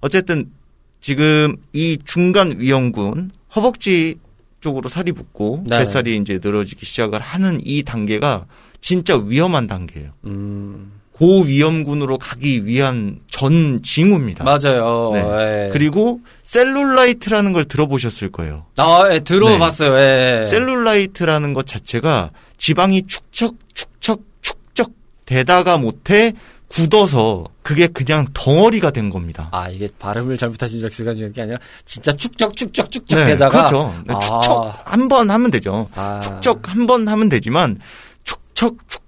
어쨌든 0.00 0.50
지금 1.00 1.56
이 1.72 1.96
중간 2.04 2.56
위험군 2.58 3.30
허벅지 3.54 4.16
쪽으로 4.60 4.88
살이 4.88 5.12
붙고 5.12 5.62
네. 5.68 5.78
뱃살이 5.78 6.16
이제 6.16 6.40
늘어지기 6.42 6.84
시작을 6.84 7.20
하는 7.20 7.60
이 7.64 7.84
단계가 7.84 8.46
진짜 8.80 9.16
위험한 9.16 9.68
단계예요. 9.68 10.10
음. 10.24 10.97
고위험군으로 11.18 12.18
가기 12.18 12.64
위한 12.66 13.18
전 13.28 13.82
징후입니다. 13.82 14.44
맞아요. 14.44 15.10
네. 15.14 15.22
네. 15.22 15.70
그리고 15.72 16.20
셀룰라이트라는 16.44 17.52
걸 17.52 17.64
들어보셨을 17.64 18.30
거예요. 18.30 18.66
아, 18.76 19.02
예, 19.12 19.20
들어봤어요. 19.20 19.94
네. 19.94 20.40
예. 20.42 20.46
셀룰라이트라는 20.46 21.54
것 21.54 21.66
자체가 21.66 22.30
지방이 22.56 23.06
축척, 23.06 23.54
축척, 23.74 24.20
축적 24.42 24.90
되다가 25.26 25.76
못해 25.78 26.32
굳어서 26.68 27.44
그게 27.62 27.86
그냥 27.86 28.26
덩어리가 28.34 28.90
된 28.90 29.10
겁니다. 29.10 29.48
아 29.52 29.68
이게 29.70 29.88
발음을 29.98 30.36
잘못하신 30.36 30.80
적수가 30.82 31.14
중요한 31.14 31.32
게 31.32 31.42
아니라 31.42 31.58
진짜 31.86 32.12
축적 32.12 32.54
축적 32.56 32.90
축적 32.90 33.18
네, 33.18 33.24
되다가 33.24 33.66
그렇죠. 33.66 33.94
네, 34.06 34.14
아. 34.14 34.18
축척 34.20 34.82
한번 34.84 35.30
하면 35.30 35.50
되죠. 35.50 35.88
아. 35.94 36.20
축적 36.20 36.68
한 36.68 36.86
번 36.86 37.08
하면 37.08 37.28
되지만 37.30 37.78
축척 38.24 38.74
축적 38.88 39.07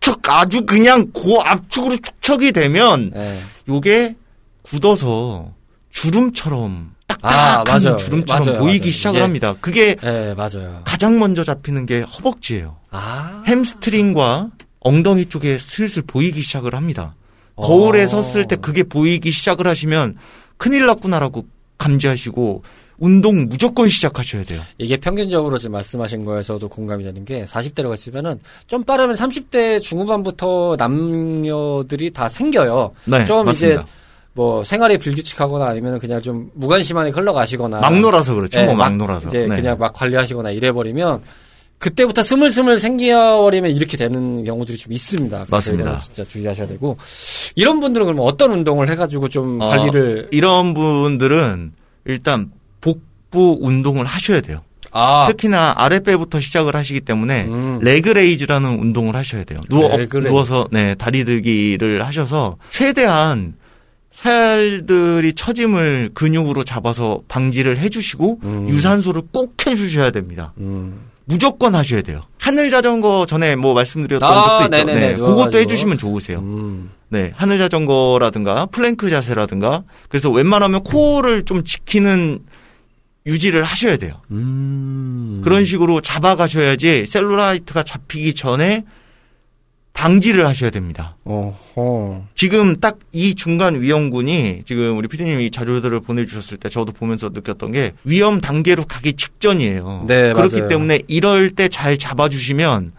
축척 0.00 0.20
아주 0.24 0.64
그냥 0.64 1.10
고압축으로 1.12 1.96
축척이 1.98 2.52
되면 2.52 3.10
네. 3.14 3.40
요게 3.68 4.16
굳어서 4.62 5.52
주름처럼 5.90 6.94
딱딱한 7.06 7.86
아, 7.86 7.96
주름처럼 7.96 8.44
맞아요, 8.44 8.58
보이기 8.60 8.80
맞아요. 8.80 8.90
시작을 8.92 9.18
예. 9.18 9.22
합니다. 9.22 9.54
그게 9.60 9.94
네, 9.96 10.34
맞아요. 10.34 10.82
가장 10.84 11.18
먼저 11.18 11.44
잡히는 11.44 11.86
게 11.86 12.00
허벅지예요. 12.00 12.76
아. 12.90 13.42
햄스트링과 13.46 14.50
엉덩이 14.80 15.26
쪽에 15.26 15.58
슬슬 15.58 16.02
보이기 16.02 16.40
시작을 16.40 16.74
합니다. 16.74 17.14
거울에 17.56 18.04
어. 18.04 18.06
섰을 18.06 18.46
때 18.46 18.56
그게 18.56 18.82
보이기 18.82 19.30
시작을 19.30 19.66
하시면 19.66 20.16
큰일 20.56 20.86
났구나라고 20.86 21.46
감지하시고 21.78 22.62
운동 23.00 23.46
무조건 23.48 23.88
시작하셔야 23.88 24.44
돼요. 24.44 24.60
이게 24.78 24.96
평균적으로 24.96 25.58
지금 25.58 25.72
말씀하신 25.72 26.24
거에서도 26.24 26.68
공감이 26.68 27.02
되는 27.02 27.24
게 27.24 27.44
40대로 27.46 27.88
갔으면은 27.88 28.38
좀 28.66 28.84
빠르면 28.84 29.16
30대 29.16 29.80
중후반부터 29.80 30.76
남녀들이 30.78 32.10
다 32.12 32.28
생겨요. 32.28 32.92
네, 33.06 33.24
좀 33.24 33.46
맞습니다. 33.46 33.80
이제 33.82 33.90
뭐 34.34 34.62
생활에 34.62 34.96
불규칙하거나 34.98 35.66
아니면 35.66 35.98
그냥 35.98 36.20
좀 36.20 36.50
무관심하게 36.54 37.10
흘러가시거나 37.10 37.80
막 37.80 37.98
놀아서 38.00 38.34
그렇죠. 38.34 38.60
네, 38.60 38.66
뭐 38.66 38.76
막 38.76 38.94
놀아서 38.96 39.28
이제 39.28 39.40
네. 39.48 39.56
그냥 39.56 39.76
막 39.78 39.92
관리하시거나 39.94 40.50
이래버리면 40.52 41.22
그때부터 41.78 42.22
스물스물 42.22 42.78
생겨버리면 42.78 43.70
이렇게 43.70 43.96
되는 43.96 44.44
경우들이 44.44 44.76
좀 44.76 44.92
있습니다. 44.92 45.46
맞습니다. 45.48 45.98
진짜 45.98 46.22
주의하셔야 46.24 46.66
되고 46.68 46.98
이런 47.54 47.80
분들은 47.80 48.06
그럼 48.06 48.18
어떤 48.20 48.52
운동을 48.52 48.90
해가지고 48.90 49.28
좀 49.30 49.58
어, 49.62 49.66
관리를 49.66 50.28
이런 50.30 50.74
분들은 50.74 51.72
일단 52.04 52.50
복부 52.80 53.58
운동을 53.60 54.04
하셔야 54.04 54.40
돼요. 54.40 54.62
아. 54.92 55.24
특히나 55.26 55.74
아랫배부터 55.76 56.40
시작을 56.40 56.74
하시기 56.74 57.00
때문에 57.00 57.44
음. 57.44 57.78
leg 57.82 58.03
raise라는 58.03 58.78
운동을 58.78 59.14
하셔야 59.14 59.44
돼요. 59.44 59.60
누워 59.68 59.88
누워서 59.96 60.66
네 60.72 60.94
다리 60.96 61.24
들기를 61.24 62.04
하셔서 62.04 62.56
최대한 62.70 63.54
살들이 64.10 65.32
처짐을 65.34 66.10
근육으로 66.14 66.64
잡아서 66.64 67.22
방지를 67.28 67.78
해주시고 67.78 68.40
음. 68.42 68.68
유산소를 68.68 69.22
꼭 69.32 69.54
해주셔야 69.66 70.10
됩니다. 70.10 70.52
음. 70.58 71.10
무조건 71.24 71.76
하셔야 71.76 72.02
돼요. 72.02 72.22
하늘 72.38 72.70
자전거 72.70 73.24
전에 73.24 73.54
뭐 73.54 73.72
말씀드렸던 73.72 74.28
아, 74.28 74.58
적도 74.58 74.64
있죠. 74.64 74.84
네네네, 74.84 75.08
네, 75.12 75.14
그것도 75.14 75.58
해주시면 75.58 75.96
좋으세요. 75.96 76.40
음. 76.40 76.90
네, 77.08 77.32
하늘 77.36 77.58
자전거라든가 77.58 78.66
플랭크 78.66 79.08
자세라든가 79.10 79.84
그래서 80.08 80.28
웬만하면 80.28 80.82
core를 80.82 81.44
좀 81.44 81.62
지키는 81.62 82.40
유지를 83.26 83.62
하셔야 83.64 83.96
돼요. 83.96 84.14
음. 84.30 85.40
그런 85.44 85.64
식으로 85.64 86.00
잡아가셔야지 86.00 87.04
셀룰라이트가 87.06 87.82
잡히기 87.82 88.34
전에 88.34 88.84
방지를 89.92 90.46
하셔야 90.46 90.70
됩니다. 90.70 91.16
어허. 91.24 92.24
지금 92.34 92.76
딱 92.80 92.98
이 93.12 93.34
중간 93.34 93.80
위험군이 93.82 94.62
지금 94.64 94.96
우리 94.96 95.08
피디님이 95.08 95.50
자료들을 95.50 96.00
보내주셨을 96.00 96.58
때 96.58 96.68
저도 96.68 96.92
보면서 96.92 97.28
느꼈던 97.30 97.72
게 97.72 97.92
위험 98.04 98.40
단계로 98.40 98.84
가기 98.84 99.14
직전이에요. 99.14 100.04
네, 100.06 100.32
그렇기 100.32 100.56
맞아요. 100.56 100.68
때문에 100.68 101.00
이럴 101.08 101.50
때 101.50 101.68
잘 101.68 101.98
잡아주시면 101.98 102.92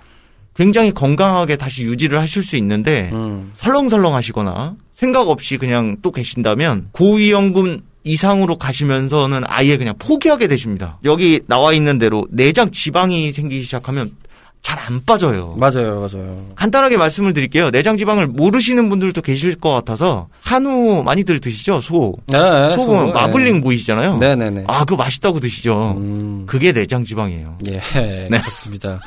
굉장히 0.56 0.92
건강하게 0.92 1.56
다시 1.56 1.86
유지를 1.86 2.20
하실 2.20 2.44
수 2.44 2.58
있는데 2.58 3.10
음. 3.14 3.52
설렁설렁 3.56 4.14
하시거나 4.16 4.76
생각 4.92 5.30
없이 5.30 5.58
그냥 5.58 5.96
또 6.02 6.12
계신다면 6.12 6.90
고위험군 6.92 7.82
이상으로 8.04 8.58
가시면서는 8.58 9.44
아예 9.46 9.78
그냥 9.78 9.96
포기하게 10.00 10.48
되십니다. 10.48 10.98
여기 11.06 11.42
나와 11.48 11.74
있는 11.74 12.00
대로 12.00 12.26
내장 12.30 12.72
지방이 12.72 13.32
생기기 13.32 13.64
시작하면 13.64 14.12
잘 14.62 14.82
안 14.92 15.04
빠져요. 15.06 15.56
맞아요, 15.58 15.96
맞아요. 16.00 16.46
간단하게 16.56 16.98
말씀을 16.98 17.34
드릴게요. 17.34 17.72
내장 17.72 17.98
지방을 17.98 18.28
모르시는 18.28 18.90
분들도 18.90 19.22
계실 19.22 19.56
것 19.56 19.72
같아서 19.72 20.28
한우 20.42 21.04
많이들 21.04 21.40
드시죠, 21.40 21.82
소. 21.82 22.16
네, 22.28 22.38
소 22.76 22.86
보면 22.86 23.06
네. 23.08 23.14
마블링 23.14 23.56
네. 23.56 23.62
보이시잖아요. 23.62 24.18
네, 24.18 24.36
네, 24.36 24.50
네. 24.50 24.64
아, 24.68 24.80
그거 24.84 24.98
맛있다고 24.98 25.40
드시죠. 25.40 25.96
음. 25.98 26.44
그게 26.48 26.74
내장 26.74 27.04
지방이에요. 27.04 27.58
예, 27.70 27.80
네. 28.30 28.42
좋습니다. 28.42 29.00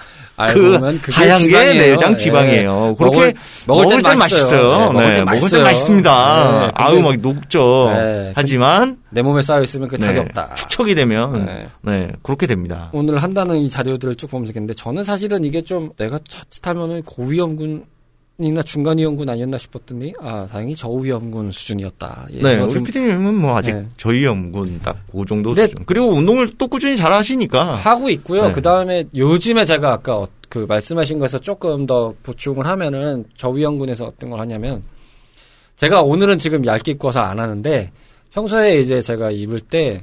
그 0.52 0.80
하얀 1.12 1.46
게 1.46 1.74
내장 1.74 2.16
지방이에요. 2.16 2.88
네. 2.88 2.94
그렇게 2.98 3.16
먹을, 3.66 3.84
먹을 3.84 4.02
땐 4.02 4.18
맛있어요. 4.18 4.70
네, 4.70 4.92
먹을 4.92 5.12
땐, 5.12 5.24
먹을 5.26 5.48
땐 5.50 5.62
맛있습니다. 5.62 6.60
네, 6.66 6.70
아우 6.74 7.00
막 7.00 7.14
녹죠. 7.18 7.92
네, 7.94 8.32
하지만 8.34 8.96
내 9.10 9.22
몸에 9.22 9.42
쌓여 9.42 9.62
있으면 9.62 9.88
그 9.88 9.96
답이 9.96 10.18
없다. 10.18 10.54
축척이 10.56 10.96
되면 10.96 11.68
네. 11.82 12.10
그렇게 12.24 12.48
됩니다. 12.48 12.88
오늘 12.92 13.22
한다는 13.22 13.58
이 13.58 13.70
자료들을 13.70 14.16
쭉 14.16 14.28
보면서 14.28 14.52
겠는데 14.52 14.74
저는 14.74 15.04
사실은 15.04 15.43
이게 15.44 15.62
좀 15.62 15.90
내가 15.96 16.18
자칫하면은 16.28 17.02
고위험군 17.02 17.84
이나 18.38 18.62
중간 18.62 18.98
위험군 18.98 19.28
아니었나 19.28 19.56
싶었더니 19.58 20.12
아 20.20 20.46
다행히 20.50 20.74
저위험군 20.74 21.52
수준이었다. 21.52 22.26
예, 22.32 22.40
네, 22.40 22.58
우리 22.58 22.82
PD님은 22.82 23.34
뭐 23.36 23.56
아직 23.56 23.72
네. 23.72 23.86
저위험군 23.96 24.80
딱 24.82 24.96
그 25.12 25.24
정도 25.24 25.54
수준. 25.54 25.84
그리고 25.86 26.08
운동을 26.08 26.56
또 26.58 26.66
꾸준히 26.66 26.96
잘 26.96 27.12
하시니까 27.12 27.76
하고 27.76 28.10
있고요. 28.10 28.48
네. 28.48 28.52
그 28.52 28.60
다음에 28.60 29.04
요즘에 29.14 29.64
제가 29.64 29.92
아까 29.92 30.26
그 30.48 30.66
말씀하신 30.68 31.20
것에서 31.20 31.38
조금 31.38 31.86
더 31.86 32.12
보충을 32.24 32.66
하면은 32.66 33.24
저위험군에서 33.36 34.06
어떤 34.06 34.30
걸 34.30 34.40
하냐면 34.40 34.82
제가 35.76 36.02
오늘은 36.02 36.38
지금 36.38 36.66
얇게 36.66 36.92
입고서 36.92 37.20
안 37.20 37.38
하는데 37.38 37.92
평소에 38.32 38.78
이제 38.80 39.00
제가 39.00 39.30
입을 39.30 39.60
때 39.60 40.02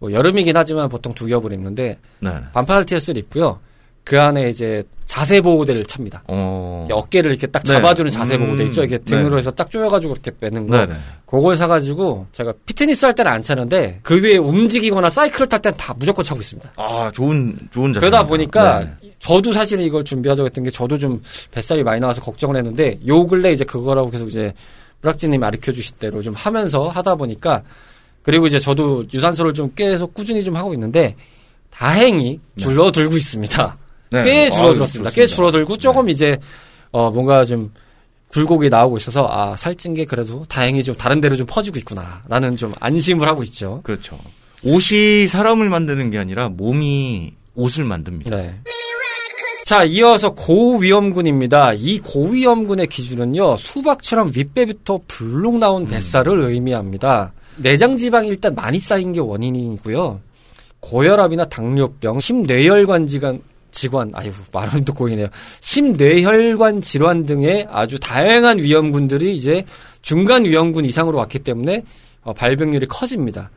뭐 0.00 0.10
여름이긴 0.12 0.56
하지만 0.56 0.88
보통 0.88 1.12
두 1.14 1.26
겹을 1.26 1.52
입는데 1.52 1.98
네. 2.20 2.30
반팔 2.52 2.84
티셔츠를 2.86 3.18
입고요. 3.20 3.60
그 4.10 4.20
안에 4.20 4.48
이제 4.48 4.82
자세 5.04 5.40
보호대를 5.40 5.84
찹니다. 5.84 6.24
어... 6.26 6.84
어깨를 6.90 7.30
이렇게 7.30 7.46
딱 7.46 7.62
네. 7.62 7.74
잡아주는 7.74 8.10
네. 8.10 8.18
자세 8.18 8.36
보호대 8.36 8.64
있죠. 8.64 8.82
이게 8.82 8.98
등으로 8.98 9.30
네. 9.30 9.36
해서 9.36 9.52
딱 9.52 9.70
조여가지고 9.70 10.14
이렇게 10.14 10.32
빼는 10.36 10.66
거. 10.66 10.78
네네. 10.78 10.94
그걸 11.26 11.54
사가지고 11.54 12.26
제가 12.32 12.52
피트니스 12.66 13.04
할 13.04 13.14
때는 13.14 13.30
안 13.30 13.40
차는데 13.40 14.00
그 14.02 14.20
위에 14.20 14.36
움직이거나 14.38 15.10
사이클을 15.10 15.46
탈 15.46 15.62
때는 15.62 15.78
다 15.78 15.94
무조건 15.96 16.24
차고 16.24 16.40
있습니다. 16.40 16.72
아 16.74 17.08
좋은 17.14 17.56
좋은 17.70 17.92
자세. 17.92 18.04
그러다 18.04 18.26
보니까 18.26 18.80
네. 18.80 19.12
저도 19.20 19.52
사실은 19.52 19.84
이걸 19.84 20.02
준비하자고 20.02 20.46
했던 20.46 20.64
게 20.64 20.70
저도 20.70 20.98
좀 20.98 21.22
뱃살이 21.52 21.84
많이 21.84 22.00
나와서 22.00 22.20
걱정을 22.20 22.56
했는데 22.56 22.98
요 23.06 23.24
근래 23.28 23.52
이제 23.52 23.64
그거라고 23.64 24.10
계속 24.10 24.28
이제 24.28 24.52
브락지님이 25.02 25.38
가르쳐 25.38 25.70
주실 25.70 25.98
대로 25.98 26.20
좀 26.20 26.34
하면서 26.34 26.88
하다 26.88 27.14
보니까 27.14 27.62
그리고 28.24 28.48
이제 28.48 28.58
저도 28.58 29.04
유산소를 29.14 29.54
좀 29.54 29.72
계속 29.76 30.14
꾸준히 30.14 30.42
좀 30.42 30.56
하고 30.56 30.74
있는데 30.74 31.14
다행히 31.70 32.40
네. 32.56 32.64
줄어들고 32.64 33.16
있습니다. 33.16 33.78
네. 34.10 34.22
꽤 34.24 34.50
줄어들었습니다. 34.50 35.10
아, 35.10 35.12
꽤 35.12 35.26
줄어들고 35.26 35.76
조금 35.76 36.06
네. 36.06 36.12
이제 36.12 36.38
어 36.92 37.10
뭔가 37.10 37.44
좀 37.44 37.72
굴곡이 38.28 38.68
나오고 38.68 38.96
있어서 38.98 39.28
아 39.30 39.56
살찐 39.56 39.94
게 39.94 40.04
그래도 40.04 40.44
다행히 40.48 40.82
좀 40.82 40.94
다른 40.94 41.20
데로 41.20 41.36
좀 41.36 41.46
퍼지고 41.48 41.78
있구나라는 41.78 42.56
좀 42.56 42.72
안심을 42.80 43.26
하고 43.26 43.42
있죠. 43.44 43.80
그렇죠. 43.82 44.18
옷이 44.62 45.26
사람을 45.26 45.68
만드는 45.68 46.10
게 46.10 46.18
아니라 46.18 46.48
몸이 46.48 47.32
옷을 47.54 47.84
만듭니다. 47.84 48.36
네. 48.36 48.60
자, 49.64 49.84
이어서 49.84 50.30
고위험군입니다. 50.30 51.74
이 51.74 52.00
고위험군의 52.00 52.88
기준은요, 52.88 53.56
수박처럼 53.56 54.32
윗배부터 54.34 55.00
불룩 55.06 55.58
나온 55.58 55.82
음. 55.82 55.86
뱃살을 55.86 56.40
음. 56.40 56.50
의미합니다. 56.50 57.32
내장 57.56 57.96
지방이 57.96 58.28
일단 58.28 58.54
많이 58.54 58.80
쌓인 58.80 59.12
게 59.12 59.20
원인이고요. 59.20 60.20
고혈압이나 60.80 61.48
당뇨병, 61.48 62.18
심뇌혈관 62.18 63.06
질환, 63.06 63.40
질환, 63.72 64.10
아유, 64.14 64.30
말은 64.52 64.84
또 64.84 64.94
고이네요. 64.94 65.28
심뇌혈관 65.60 66.82
질환 66.82 67.26
등의 67.26 67.66
아주 67.70 67.98
다양한 67.98 68.58
위험군들이 68.58 69.34
이제 69.36 69.64
중간 70.02 70.44
위험군 70.44 70.84
이상으로 70.84 71.18
왔기 71.18 71.40
때문에 71.40 71.82
어, 72.22 72.32
발병률이 72.32 72.86
커집니다. 72.86 73.50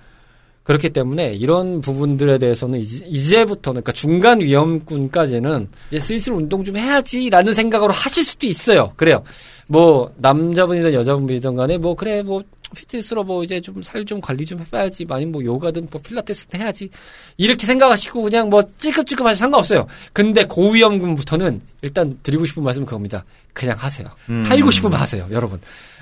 그렇기 0.64 0.92
때문에 0.92 1.34
이런 1.34 1.82
부분들에 1.82 2.38
대해서는 2.38 2.80
이제, 2.80 3.46
부터는 3.46 3.82
그러니까 3.82 3.92
중간 3.92 4.40
위험군까지는 4.40 5.68
이제 5.90 6.00
슬슬 6.00 6.34
운동 6.34 6.64
좀 6.64 6.78
해야지라는 6.78 7.54
생각으로 7.54 7.92
하실 7.92 8.24
수도 8.24 8.48
있어요. 8.48 8.94
그래요. 8.96 9.24
뭐 9.68 10.14
남자분이든 10.18 10.94
여자분이든 10.94 11.56
간에 11.56 11.78
뭐 11.78 11.96
그래 11.96 12.24
뭐 12.24 12.44
피트니스로 12.74 13.24
뭐 13.24 13.44
이제 13.44 13.62
좀 13.62 13.82
살좀 13.82 14.06
좀 14.06 14.22
관리 14.22 14.46
좀 14.46 14.60
해봐야지 14.60 15.06
아니면 15.10 15.32
뭐 15.32 15.44
요가든 15.44 15.88
뭐 15.92 16.02
필라테스든 16.02 16.62
해야지 16.62 16.90
이렇게 17.38 17.66
생각하시고 17.66 18.22
그냥 18.22 18.50
뭐 18.50 18.64
찔끔찔끔 18.78 19.26
하셔 19.26 19.38
상관없어요. 19.38 19.88
근데 20.12 20.46
고위험군부터는 20.46 21.62
일단 21.82 22.18
드리고 22.24 22.46
싶은 22.46 22.64
말씀은 22.64 22.86
그겁니다. 22.86 23.24
그냥 23.54 23.78
하세요. 23.80 24.08
음. 24.30 24.46
살고 24.46 24.72
싶으면 24.72 25.00
하세요, 25.00 25.28
여러분. 25.32 25.60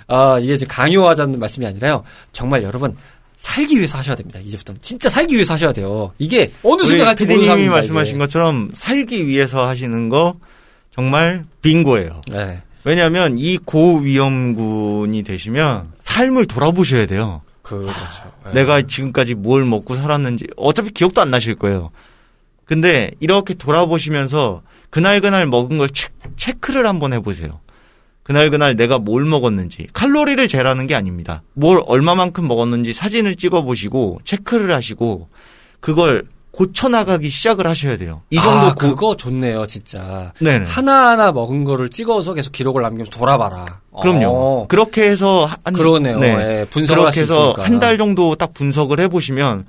아 0.07 0.39
이게 0.39 0.57
지금 0.57 0.73
강요하자는 0.73 1.39
말씀이 1.39 1.65
아니라요. 1.65 2.03
정말 2.31 2.63
여러분 2.63 2.95
살기 3.37 3.75
위해서 3.77 3.97
하셔야 3.97 4.15
됩니다. 4.15 4.39
이제부터는 4.39 4.79
진짜 4.81 5.09
살기 5.09 5.33
위해서 5.33 5.53
하셔야 5.55 5.73
돼요. 5.73 6.13
이게 6.19 6.51
어느 6.63 6.83
순간 6.83 7.07
할지 7.07 7.25
모르는 7.25 7.57
님이 7.57 7.69
말씀하신 7.69 8.15
이게. 8.15 8.19
것처럼 8.19 8.69
살기 8.73 9.27
위해서 9.27 9.67
하시는 9.67 10.09
거 10.09 10.35
정말 10.93 11.43
빙고예요. 11.61 12.21
네. 12.31 12.61
왜냐하면 12.83 13.37
이 13.37 13.57
고위험군이 13.57 15.23
되시면 15.23 15.91
삶을 15.99 16.45
돌아보셔야 16.45 17.05
돼요. 17.05 17.41
그렇죠. 17.61 17.93
네. 18.45 18.53
내가 18.53 18.81
지금까지 18.81 19.35
뭘 19.35 19.65
먹고 19.65 19.95
살았는지 19.95 20.47
어차피 20.57 20.91
기억도 20.91 21.21
안 21.21 21.31
나실 21.31 21.55
거예요. 21.55 21.91
근데 22.65 23.11
이렇게 23.19 23.53
돌아보시면서 23.53 24.61
그날 24.89 25.21
그날 25.21 25.45
먹은 25.45 25.77
걸 25.77 25.89
체크를 26.35 26.87
한번 26.87 27.13
해보세요. 27.13 27.59
그날 28.23 28.49
그날 28.49 28.75
내가 28.75 28.99
뭘 28.99 29.25
먹었는지 29.25 29.87
칼로리를 29.93 30.47
재라는 30.47 30.87
게 30.87 30.95
아닙니다. 30.95 31.43
뭘 31.53 31.81
얼마만큼 31.85 32.47
먹었는지 32.47 32.93
사진을 32.93 33.35
찍어 33.35 33.63
보시고 33.63 34.21
체크를 34.23 34.73
하시고 34.73 35.29
그걸 35.79 36.25
고쳐 36.51 36.89
나가기 36.89 37.29
시작을 37.29 37.65
하셔야 37.65 37.97
돼요. 37.97 38.21
이 38.29 38.35
정도 38.35 38.49
아, 38.49 38.73
고... 38.73 38.75
그거 38.75 39.15
좋네요, 39.15 39.65
진짜. 39.67 40.33
네네. 40.39 40.65
하나하나 40.65 41.31
먹은 41.31 41.63
거를 41.63 41.89
찍어서 41.89 42.33
계속 42.33 42.51
기록을 42.51 42.81
남기면서 42.81 43.09
돌아봐라. 43.11 43.79
그럼요. 44.01 44.27
어. 44.27 44.67
그렇게 44.67 45.03
해서 45.03 45.45
한 45.63 45.73
그러네요. 45.73 46.19
네. 46.19 46.35
네. 46.35 46.65
분석을 46.65 47.03
그렇게 47.03 47.21
해서 47.21 47.53
한 47.57 47.79
달 47.79 47.97
정도 47.97 48.35
딱 48.35 48.53
분석을 48.53 48.99
해 48.99 49.07
보시면 49.07 49.65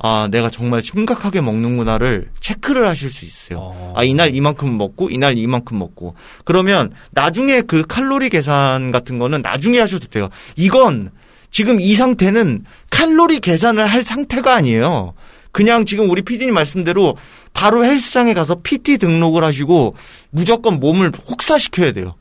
아, 0.00 0.28
내가 0.30 0.48
정말 0.48 0.80
심각하게 0.80 1.40
먹는구나를 1.40 2.28
체크를 2.40 2.86
하실 2.86 3.10
수 3.10 3.24
있어요. 3.24 3.58
어. 3.60 3.94
아, 3.96 4.04
이날 4.04 4.32
이만큼 4.32 4.78
먹고, 4.78 5.10
이날 5.10 5.36
이만큼 5.36 5.78
먹고. 5.80 6.14
그러면 6.44 6.92
나중에 7.10 7.62
그 7.62 7.84
칼로리 7.84 8.28
계산 8.28 8.92
같은 8.92 9.18
거는 9.18 9.42
나중에 9.42 9.80
하셔도 9.80 10.06
돼요. 10.06 10.28
이건 10.54 11.10
지금 11.50 11.80
이 11.80 11.94
상태는 11.94 12.64
칼로리 12.90 13.40
계산을 13.40 13.86
할 13.86 14.04
상태가 14.04 14.54
아니에요. 14.54 15.14
그냥 15.58 15.84
지금 15.84 16.08
우리 16.08 16.22
PD님 16.22 16.54
말씀대로 16.54 17.16
바로 17.52 17.84
헬스장에 17.84 18.32
가서 18.32 18.60
PT 18.62 18.98
등록을 18.98 19.42
하시고 19.42 19.96
무조건 20.30 20.78
몸을 20.78 21.10
혹사시켜야 21.28 21.90
돼요. 21.90 22.14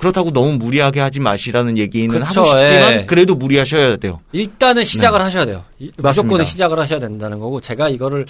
그렇다고 0.00 0.32
너무 0.32 0.58
무리하게 0.58 0.98
하지 0.98 1.20
마시라는 1.20 1.78
얘기는 1.78 2.08
그쵸, 2.08 2.42
하고 2.42 2.48
싶지만 2.48 2.92
예. 2.94 3.06
그래도 3.06 3.36
무리하셔야 3.36 3.96
돼요. 3.98 4.18
일단은 4.32 4.82
시작을 4.82 5.20
네. 5.20 5.24
하셔야 5.24 5.44
돼요. 5.44 5.64
무조건 5.98 6.44
시작을 6.44 6.76
하셔야 6.80 6.98
된다는 6.98 7.38
거고 7.38 7.60
제가 7.60 7.90
이거를 7.90 8.26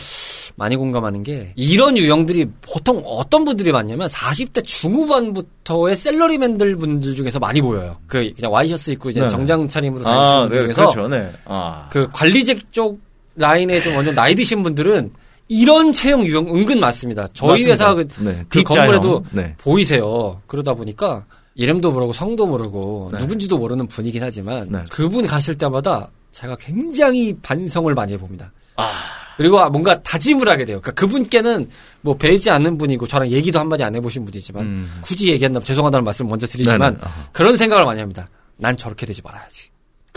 많이 0.56 0.76
공감하는 0.76 1.22
게 1.22 1.54
이런 1.56 1.96
유형들이 1.96 2.48
보통 2.60 3.02
어떤 3.06 3.46
분들이 3.46 3.72
많냐면 3.72 4.08
40대 4.08 4.62
중후반부터의 4.66 5.96
셀러리맨들 5.96 6.76
분들 6.76 7.14
중에서 7.14 7.38
많이 7.38 7.62
보여요. 7.62 7.96
그 8.06 8.30
그냥 8.36 8.52
와이셔츠 8.52 8.90
입고 8.90 9.08
이제 9.08 9.20
네. 9.22 9.28
정장 9.28 9.66
차림으로 9.66 10.04
다니시는 10.04 10.30
아, 10.30 10.40
분들 10.40 10.56
네, 10.56 10.62
중에서 10.64 10.92
그렇죠, 10.92 11.08
네. 11.08 11.32
아. 11.46 11.88
그 11.90 12.06
관리직 12.12 12.70
쪽 12.72 13.07
라인에 13.38 13.80
좀 13.80 13.96
완전 13.96 14.14
나이 14.14 14.34
드신 14.34 14.62
분들은 14.62 15.12
이런 15.48 15.92
체형 15.92 16.24
유형 16.24 16.46
은근 16.54 16.78
많습니다. 16.80 17.26
저희 17.32 17.64
맞습니다. 17.66 17.72
회사 17.72 17.94
그, 17.94 18.08
네, 18.18 18.44
그 18.48 18.62
건물에도 18.62 19.24
네. 19.30 19.54
보이세요. 19.58 20.40
그러다 20.46 20.74
보니까 20.74 21.24
이름도 21.54 21.90
모르고 21.90 22.12
성도 22.12 22.46
모르고 22.46 23.10
네. 23.12 23.18
누군지도 23.18 23.56
모르는 23.58 23.86
분이긴 23.88 24.22
하지만 24.22 24.68
네. 24.70 24.78
그분 24.90 25.26
가실 25.26 25.56
때마다 25.56 26.10
제가 26.32 26.56
굉장히 26.56 27.34
반성을 27.40 27.92
많이 27.94 28.12
해봅니다. 28.12 28.52
아. 28.76 28.92
그리고 29.36 29.64
뭔가 29.70 30.00
다짐을 30.02 30.48
하게 30.48 30.64
돼요. 30.64 30.80
그러니까 30.80 31.00
그분께는 31.00 31.68
뭐 32.00 32.16
배지 32.16 32.50
않는 32.50 32.76
분이고 32.76 33.06
저랑 33.06 33.30
얘기도 33.30 33.60
한마디 33.60 33.84
안 33.84 33.94
해보신 33.94 34.24
분이지만 34.24 34.62
음. 34.64 35.00
굳이 35.02 35.30
얘기한다면 35.30 35.64
죄송하다는 35.64 36.04
말씀을 36.04 36.28
먼저 36.28 36.46
드리지만 36.46 36.98
그런 37.32 37.56
생각을 37.56 37.84
많이 37.84 38.00
합니다. 38.00 38.28
난 38.56 38.76
저렇게 38.76 39.06
되지 39.06 39.22
말아야지. 39.22 39.67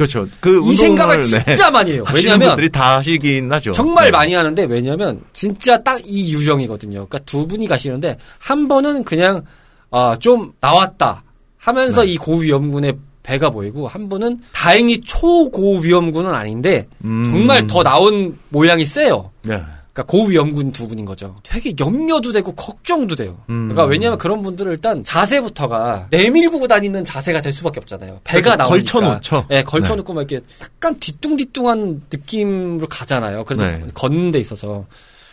그렇죠. 0.06 0.28
그 0.40 0.62
이 0.66 0.76
생각을 0.76 1.18
네. 1.24 1.44
진짜 1.46 1.66
네. 1.66 1.72
많이 1.72 1.92
해요. 1.92 2.04
왜냐하면 2.14 2.50
분들이 2.50 2.70
다 2.70 2.98
하시긴 2.98 3.52
하죠. 3.52 3.72
정말 3.74 4.06
네. 4.06 4.12
많이 4.12 4.34
하는데 4.34 4.64
왜냐하면 4.64 5.22
진짜 5.34 5.82
딱 5.84 6.00
이 6.06 6.34
유형이거든요. 6.34 6.94
그러니까 7.08 7.20
두 7.20 7.48
분이 7.48 7.68
가시는데 7.68 8.18
한 8.40 8.68
번은 8.68 9.04
그냥 9.04 9.44
아, 9.92 10.16
좀 10.20 10.52
나왔다. 10.62 11.24
하면서 11.58 12.04
네. 12.04 12.12
이 12.14 12.18
고위험군의 12.18 12.94
배가 13.24 13.52
보이고 13.52 13.88
한 13.88 14.10
분은 14.10 14.40
다행히 14.52 15.00
초고위험군은 15.02 16.34
아닌데 16.34 16.88
음. 17.04 17.24
정말 17.26 17.68
더 17.68 17.84
나온 17.84 18.38
모양이 18.50 18.84
세요. 18.86 19.30
네. 19.44 19.62
그러니까 19.94 20.12
고위험군 20.12 20.72
두 20.72 20.88
분인 20.88 21.04
거죠. 21.06 21.36
되게 21.44 21.74
염려도 21.80 22.32
되고 22.32 22.54
걱정도 22.54 23.16
돼요. 23.16 23.38
음. 23.50 23.68
그러니까 23.70 23.86
왜냐하면 23.86 24.18
그런 24.18 24.42
분들은 24.42 24.72
일단 24.72 25.04
자세부터가 25.04 26.08
내밀고 26.12 26.68
다니는 26.68 27.04
자세가 27.04 27.42
될 27.42 27.52
수밖에 27.52 27.80
없잖아요. 27.82 28.22
배가 28.24 28.56
나오니까. 28.56 28.70
걸쳐놓죠. 28.70 29.46
네, 29.50 29.64
걸쳐놓고 29.64 30.14
네. 30.14 30.16
막 30.16 30.32
이렇게 30.32 30.46
약간 30.62 30.98
뒤뚱뒤뚱한 31.00 32.04
느낌으로 32.12 32.88
가잖아요. 32.88 33.44
그래서 33.44 33.66
네. 33.66 33.86
걷는 33.94 34.32
데 34.32 34.40
있어서 34.40 34.86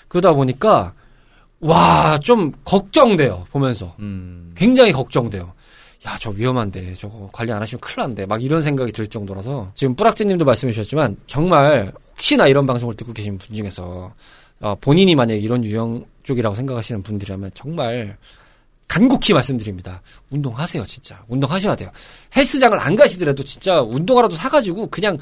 그러다 0.09 0.33
보니까 0.33 0.93
와 1.61 2.19
좀 2.23 2.53
걱정돼요 2.65 3.45
보면서 3.51 3.95
음. 4.01 4.53
굉장히 4.57 4.93
걱정돼요. 4.93 5.53
야, 6.07 6.17
저 6.21 6.31
위험한데, 6.31 6.95
저거 6.95 7.29
관리 7.33 7.51
안 7.51 7.61
하시면 7.61 7.81
큰일 7.81 7.97
난데, 7.99 8.27
막 8.27 8.41
이런 8.41 8.63
생각이 8.63 8.93
들 8.93 9.09
정도라서, 9.09 9.73
지금 9.75 9.97
뿌락지님도 9.97 10.45
말씀해 10.45 10.73
주셨지만, 10.73 11.17
정말, 11.27 11.93
혹시나 12.19 12.49
이런 12.49 12.67
방송을 12.67 12.97
듣고 12.97 13.13
계신 13.13 13.39
분 13.39 13.55
중에서, 13.55 14.13
어, 14.61 14.75
본인이 14.81 15.15
만약에 15.15 15.39
이런 15.39 15.65
유형 15.65 16.05
쪽이라고 16.25 16.57
생각하시는 16.57 17.03
분들이라면, 17.05 17.53
정말, 17.55 18.17
간곡히 18.89 19.33
말씀드립니다. 19.35 20.03
운동하세요, 20.31 20.85
진짜. 20.85 21.23
운동하셔야 21.29 21.77
돼요. 21.77 21.91
헬스장을 22.35 22.77
안 22.81 22.97
가시더라도 22.97 23.45
진짜 23.45 23.81
운동화라도 23.83 24.35
사가지고, 24.35 24.89
그냥 24.89 25.17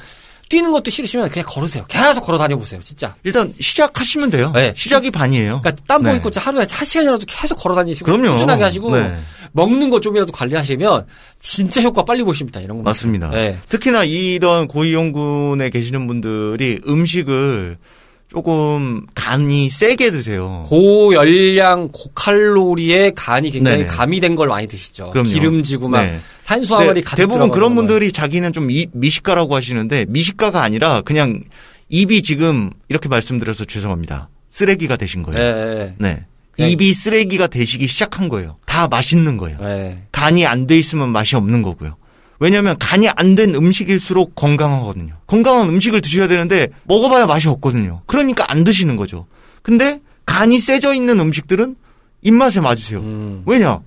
뛰는 0.49 0.71
것도 0.71 0.89
싫으시면 0.89 1.29
그냥 1.29 1.45
걸으세요. 1.47 1.85
계속 1.87 2.21
걸어 2.21 2.37
다녀보세요, 2.37 2.79
진짜. 2.81 3.15
일단 3.23 3.53
시작하시면 3.59 4.29
돼요. 4.31 4.51
네. 4.55 4.73
시작이 4.75 5.11
반이에요. 5.11 5.61
그러니까 5.61 5.83
땀 5.85 6.01
네. 6.01 6.11
보이고 6.11 6.31
하루에 6.39 6.65
한 6.69 6.85
시간이라도 6.85 7.25
계속 7.27 7.55
걸어 7.55 7.75
다니시고 7.75 8.05
그럼요. 8.05 8.31
꾸준하게 8.31 8.63
하시고 8.63 8.95
네. 8.95 9.17
먹는 9.51 9.89
거 9.89 9.99
좀이라도 9.99 10.31
관리하시면 10.31 11.05
진짜 11.39 11.81
효과 11.81 12.03
빨리 12.03 12.23
보십니다. 12.23 12.59
이런 12.59 12.77
거 12.77 12.83
맞습니다. 12.83 13.29
네. 13.31 13.57
특히나 13.69 14.03
이런 14.03 14.67
고위험군에 14.67 15.69
계시는 15.69 16.07
분들이 16.07 16.81
음식을 16.87 17.77
조금 18.27 19.05
간이 19.15 19.69
세게 19.69 20.11
드세요. 20.11 20.63
고열량, 20.67 21.89
고칼로리에 21.93 23.11
간이 23.11 23.51
굉장히 23.51 23.79
네네. 23.79 23.89
가미된 23.89 24.35
걸 24.35 24.49
많이 24.49 24.67
드시죠. 24.67 25.11
그럼요. 25.11 25.29
기름지고 25.29 25.87
막 25.87 26.03
네. 26.03 26.19
탄수화물이 26.45 27.03
가득 27.03 27.21
대부분 27.23 27.49
그런 27.51 27.73
분들이 27.75 28.11
자기는 28.11 28.51
좀 28.51 28.67
미, 28.67 28.87
미식가라고 28.91 29.55
하시는데 29.55 30.05
미식가가 30.09 30.61
아니라 30.61 31.01
그냥 31.01 31.41
입이 31.89 32.21
지금 32.21 32.71
이렇게 32.89 33.07
말씀드려서 33.07 33.63
죄송합니다. 33.63 34.29
쓰레기가 34.49 34.97
되신 34.97 35.23
거예요. 35.23 35.55
네. 35.55 35.95
네. 35.97 36.25
네. 36.57 36.69
입이 36.71 36.93
쓰레기가 36.93 37.47
되시기 37.47 37.87
시작한 37.87 38.29
거예요. 38.29 38.55
다 38.65 38.87
맛있는 38.87 39.37
거예요. 39.37 39.57
네. 39.59 40.03
간이 40.11 40.45
안 40.45 40.67
돼 40.67 40.77
있으면 40.77 41.09
맛이 41.09 41.35
없는 41.35 41.61
거고요. 41.61 41.95
왜냐하면 42.39 42.75
간이 42.79 43.07
안 43.09 43.35
된 43.35 43.55
음식일수록 43.55 44.35
건강하거든요. 44.35 45.13
건강한 45.27 45.69
음식을 45.69 46.01
드셔야 46.01 46.27
되는데 46.27 46.67
먹어봐야 46.83 47.25
맛이 47.25 47.47
없거든요. 47.49 48.01
그러니까 48.05 48.45
안 48.51 48.63
드시는 48.63 48.95
거죠. 48.95 49.25
근데 49.63 49.99
간이 50.25 50.59
세져 50.59 50.93
있는 50.93 51.19
음식들은 51.19 51.75
입맛에 52.21 52.59
맞으세요. 52.59 52.99
음. 52.99 53.43
왜냐? 53.45 53.79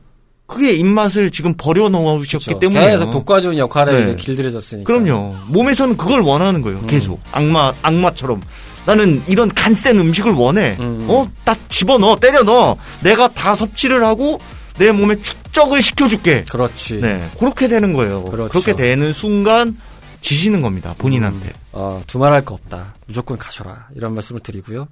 그게 0.46 0.72
입맛을 0.72 1.30
지금 1.30 1.54
버려놓으셨기 1.56 2.58
때문에 2.60 2.90
계속 2.90 3.12
독과준 3.12 3.56
역할에 3.56 4.06
네. 4.06 4.16
길들여졌으니까. 4.16 4.84
그럼요. 4.84 5.36
몸에서는 5.48 5.96
그걸 5.96 6.22
원하는 6.22 6.60
거예요. 6.60 6.78
음. 6.80 6.86
계속 6.88 7.20
악마 7.30 7.72
악마처럼 7.82 8.40
나는 8.86 9.22
이런 9.28 9.48
간센 9.48 9.98
음식을 9.98 10.32
원해. 10.32 10.76
음. 10.80 11.06
어, 11.08 11.28
딱 11.44 11.58
집어넣어, 11.68 12.18
때려 12.18 12.42
넣어. 12.42 12.76
내가 13.02 13.28
다 13.28 13.54
섭취를 13.54 14.04
하고 14.04 14.40
내 14.78 14.92
몸에 14.92 15.16
축적을 15.20 15.82
시켜줄게. 15.82 16.44
그렇지. 16.50 17.00
네, 17.00 17.28
그렇게 17.38 17.68
되는 17.68 17.92
거예요. 17.92 18.24
그렇죠. 18.24 18.50
그렇게 18.50 18.74
되는 18.74 19.12
순간 19.12 19.76
지시는 20.20 20.62
겁니다. 20.62 20.94
본인한테. 20.98 21.48
음, 21.48 21.52
어, 21.72 22.02
두말할 22.06 22.44
거 22.44 22.54
없다. 22.54 22.94
무조건 23.06 23.38
가셔라. 23.38 23.88
이런 23.94 24.14
말씀을 24.14 24.40
드리고요. 24.40 24.88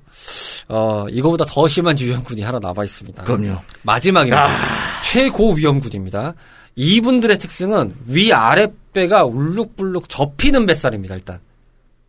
어, 0.69 1.07
이거보다 1.11 1.45
더 1.47 1.69
심한 1.69 1.99
유형군이 1.99 2.43
하나 2.43 2.59
남아 2.59 2.85
있습니다. 2.85 3.25
그럼요. 3.25 3.59
마지막입니다. 3.83 4.47
아... 4.47 5.01
최고 5.03 5.53
위험군입니다. 5.55 6.35
이분들의 6.77 7.39
특징은 7.39 7.95
위 8.07 8.33
아랫배가 8.33 9.25
울룩불룩 9.25 10.09
접히는 10.09 10.67
뱃살입니다. 10.67 11.17
일단 11.17 11.41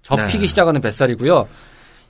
접히기 0.03 0.39
네. 0.39 0.47
시작하는 0.47 0.81
뱃살이고요. 0.81 1.47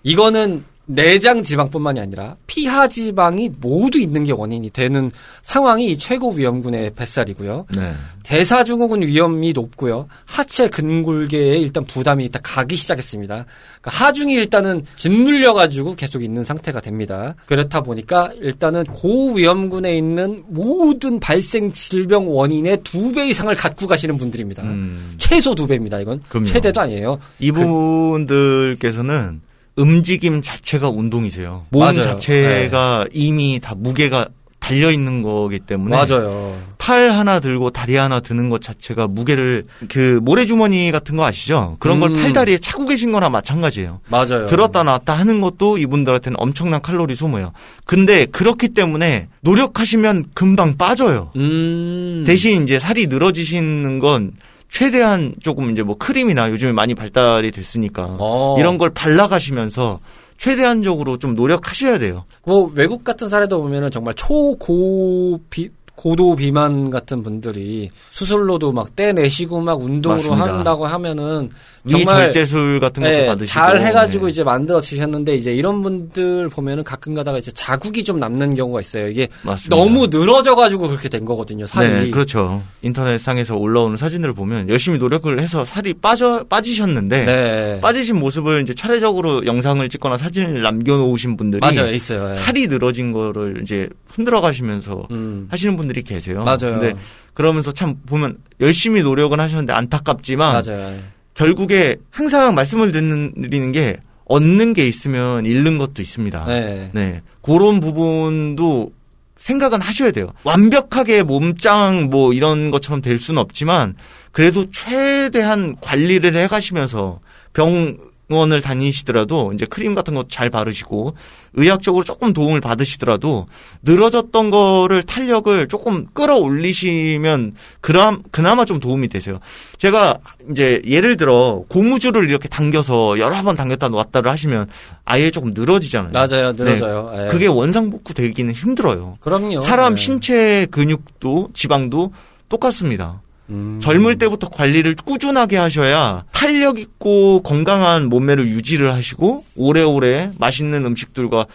이거는 0.04 0.64
내장 0.92 1.44
지방뿐만이 1.44 2.00
아니라 2.00 2.36
피하 2.48 2.88
지방이 2.88 3.52
모두 3.62 4.00
있는 4.00 4.24
게 4.24 4.32
원인이 4.32 4.72
되는 4.72 5.12
상황이 5.44 5.96
최고 6.00 6.32
위험군의 6.32 6.94
뱃살이고요. 6.96 7.68
네. 7.76 7.94
대사증후군 8.24 9.04
위험이 9.04 9.54
높고요. 9.54 10.08
하체 10.26 10.68
근골계에 10.70 11.58
일단 11.58 11.84
부담이 11.86 12.24
일단 12.24 12.42
가기 12.44 12.76
시작했습니다. 12.76 13.46
그러니까 13.82 14.06
하중이 14.06 14.34
일단은 14.34 14.84
짓눌려 14.96 15.54
가지고 15.54 15.96
계속 15.96 16.24
있는 16.24 16.44
상태가 16.44 16.80
됩니다. 16.82 17.36
그렇다 17.46 17.82
보니까 17.82 18.32
일단은 18.42 18.84
고위험군에 18.86 19.96
있는 19.96 20.44
모든 20.48 21.20
발생 21.20 21.72
질병 21.72 22.36
원인의 22.36 22.78
두 22.84 23.12
배 23.12 23.28
이상을 23.30 23.54
갖고 23.56 23.86
가시는 23.86 24.18
분들입니다. 24.18 24.64
음. 24.64 25.14
최소 25.20 25.54
두 25.54 25.68
배입니다. 25.68 26.00
이건 26.00 26.20
그럼요. 26.30 26.46
최대도 26.46 26.82
아니에요. 26.82 27.20
이분들께서는 27.40 29.42
움직임 29.80 30.42
자체가 30.42 30.90
운동이세요. 30.90 31.66
몸 31.70 31.82
맞아요. 31.82 32.02
자체가 32.02 33.06
네. 33.06 33.10
이미 33.14 33.60
다 33.62 33.74
무게가 33.78 34.28
달려 34.60 34.92
있는 34.92 35.24
거기 35.24 35.58
때문에 35.58 35.96
맞아요. 35.96 36.56
팔 36.78 37.10
하나 37.12 37.40
들고 37.40 37.70
다리 37.70 37.96
하나 37.96 38.20
드는 38.20 38.50
것 38.50 38.62
자체가 38.62 39.08
무게를 39.08 39.66
그 39.88 40.20
모래주머니 40.22 40.92
같은 40.92 41.16
거 41.16 41.24
아시죠? 41.26 41.78
그런 41.80 42.02
걸 42.02 42.12
음. 42.12 42.22
팔다리에 42.22 42.58
차고 42.58 42.86
계신 42.86 43.14
거나 43.14 43.30
마찬가지예요. 43.30 44.02
맞아요. 44.10 44.48
들었다 44.48 44.84
놨다 44.84 45.14
하는 45.14 45.40
것도 45.40 45.78
이분들한테는 45.78 46.36
엄청난 46.40 46.82
칼로리 46.82 47.16
소모예요. 47.16 47.54
근데 47.86 48.26
그렇기 48.26 48.70
때문에 48.70 49.30
노력하시면 49.42 50.26
금방 50.34 50.78
빠져요. 50.78 51.32
음. 51.38 52.26
대신 52.28 52.64
이제 52.64 52.80
살이 52.80 53.08
늘어지시는 53.08 54.00
건 54.00 54.34
최대한 54.70 55.34
조금 55.42 55.72
이제 55.72 55.84
뭐 55.84 55.98
크림이나 55.98 56.50
요즘에 56.52 56.72
많이 56.72 56.96
발달이 56.96 57.52
됐으니까 57.52 58.18
어. 58.20 58.56
이런 58.60 58.78
걸 58.78 58.92
발라가시면서 58.92 60.00
최대한적으로 60.38 61.18
좀 61.18 61.36
노력하셔야 61.36 62.00
돼요. 62.00 62.24
뭐 62.46 62.72
외국 62.74 63.04
같은 63.04 63.28
사례도 63.28 63.62
보면은 63.62 63.92
정말 63.92 64.14
초고 64.14 65.42
비 65.50 65.70
고도 65.96 66.38
비만 66.38 66.90
같은 66.90 67.22
분들이 67.24 67.92
수술로도 68.12 68.72
막 68.72 68.96
떼내시고 68.96 69.60
막 69.60 69.82
운동으로 69.82 70.30
맞습니다. 70.30 70.58
한다고 70.58 70.88
하면은 70.88 71.50
정말 71.88 72.32
절제술 72.32 72.80
같은 72.80 73.04
것도 73.04 73.14
네, 73.14 73.26
받으시고 73.26 73.54
잘 73.54 73.80
해가지고 73.80 74.26
네. 74.26 74.32
이제 74.32 74.44
만들어 74.44 74.82
주셨는데 74.82 75.36
이제 75.36 75.54
이런 75.54 75.82
분들 75.82 76.50
보면은 76.50 76.84
가끔 76.84 77.14
가다가 77.14 77.38
이제 77.38 77.52
자국이 77.52 78.04
좀 78.04 78.20
남는 78.20 78.56
경우가 78.56 78.82
있어요. 78.82 79.08
이게 79.08 79.28
맞습니다. 79.44 79.76
너무 79.76 80.08
늘어져가지고 80.08 80.88
그렇게 80.88 81.10
된 81.10 81.26
거거든요. 81.26 81.68
살이. 81.68 81.90
네, 81.90 82.10
그렇죠. 82.10 82.62
인터넷 82.82 83.18
상에서 83.20 83.56
올라오는 83.56 83.96
사진들을 83.98 84.34
보면 84.34 84.70
열심히 84.70 84.98
노력을 84.98 85.40
해서 85.40 85.66
살이 85.66 85.94
빠져 85.94 86.44
빠지셨는데 86.50 87.26
네. 87.26 87.80
빠지신 87.82 88.18
모습을 88.20 88.62
이제 88.62 88.74
차례적으로 88.74 89.46
영상을 89.46 89.88
찍거나 89.88 90.18
사진을 90.18 90.62
남겨놓으신 90.62 91.38
분들이 91.38 91.60
맞아요, 91.62 91.92
있어요. 91.92 92.28
네. 92.30 92.34
살이 92.34 92.68
늘어진 92.68 93.12
거를 93.12 93.60
이제 93.62 93.88
흔들어 94.08 94.42
가시면서 94.42 95.08
음. 95.12 95.48
하시는 95.50 95.78
분들이 95.78 96.04
계세요. 96.04 96.44
맞아요. 96.44 96.58
근데 96.80 96.94
그러면서 97.34 97.72
참 97.72 97.96
보면 98.06 98.38
열심히 98.60 99.02
노력은 99.02 99.40
하셨는데 99.40 99.72
안타깝지만 99.72 100.62
맞아요. 100.66 100.94
결국에 101.40 101.96
항상 102.12 102.54
말씀을 102.54 102.92
드리는 102.92 103.72
게 103.72 103.98
얻는 104.26 104.74
게 104.74 104.86
있으면 104.86 105.46
잃는 105.46 105.78
것도 105.78 106.02
있습니다. 106.02 106.46
네. 106.46 106.92
네. 106.94 107.22
그런 107.42 107.80
부분도 107.80 108.92
생각은 109.38 109.80
하셔야 109.80 110.12
돼요. 110.12 110.28
완벽하게 110.44 111.24
몸짱 111.24 112.10
뭐 112.10 112.34
이런 112.34 112.72
것처럼 112.72 113.02
될 113.02 113.20
수는 113.20 113.42
없지만 113.42 113.96
그래도 114.34 114.70
최대한 114.70 115.78
관리를 115.80 116.36
해 116.36 116.48
가시면서 116.48 117.22
병 117.54 117.98
원을 118.30 118.62
다니시더라도 118.62 119.52
이제 119.54 119.66
크림 119.66 119.96
같은 119.96 120.14
거 120.14 120.24
잘 120.30 120.50
바르시고 120.50 121.16
의학적으로 121.54 122.04
조금 122.04 122.34
도움을 122.34 122.62
받으시더라도 122.62 123.48
늘어졌던 123.82 124.52
거를 124.52 125.02
탄력을 125.02 125.68
조금 125.68 126.06
끌어올리시면 126.14 127.56
그나마 127.82 128.66
좀 128.66 128.80
도움이 128.80 129.08
되세요. 129.08 129.40
제가 129.78 130.18
이제 130.52 130.82
예를 130.86 131.18
들어 131.18 131.64
고무줄을 131.68 132.30
이렇게 132.30 132.48
당겨서 132.48 133.18
여러 133.20 133.42
번 133.42 133.56
당겼다 133.56 133.90
놓았다를 133.90 134.30
하시면 134.32 134.70
아예 135.06 135.32
조금 135.32 135.54
늘어지잖아요. 135.56 136.12
맞아요, 136.14 136.52
늘어져요. 136.52 137.12
네. 137.16 137.28
그게 137.30 137.48
원상복구 137.48 138.14
되기는 138.14 138.54
힘들어요. 138.54 139.18
그럼요. 139.20 139.62
사람 139.62 139.96
네. 139.96 140.02
신체 140.02 140.66
근육도 140.70 141.50
지방도 141.54 142.14
똑같습니다. 142.50 143.22
음. 143.50 143.80
젊을 143.82 144.18
때부터 144.18 144.50
관리를 144.50 144.96
꾸준하게 144.96 145.58
하셔야 145.58 146.24
탄력 146.32 146.80
있고 146.80 147.42
건강한 147.42 148.08
몸매를 148.10 148.48
유지를 148.48 148.94
하시고 148.94 149.44
오래오래 149.56 150.32
맛있는 150.40 150.86
음식들과 150.86 151.46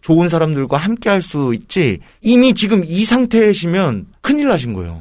좋은 0.00 0.28
사람들과 0.28 0.76
함께 0.76 1.08
할 1.08 1.22
수 1.22 1.52
있지 1.54 1.98
이미 2.20 2.52
지금 2.54 2.82
이 2.84 3.04
상태이시면 3.04 4.06
큰일 4.20 4.48
나신 4.48 4.74
거예요. 4.74 5.00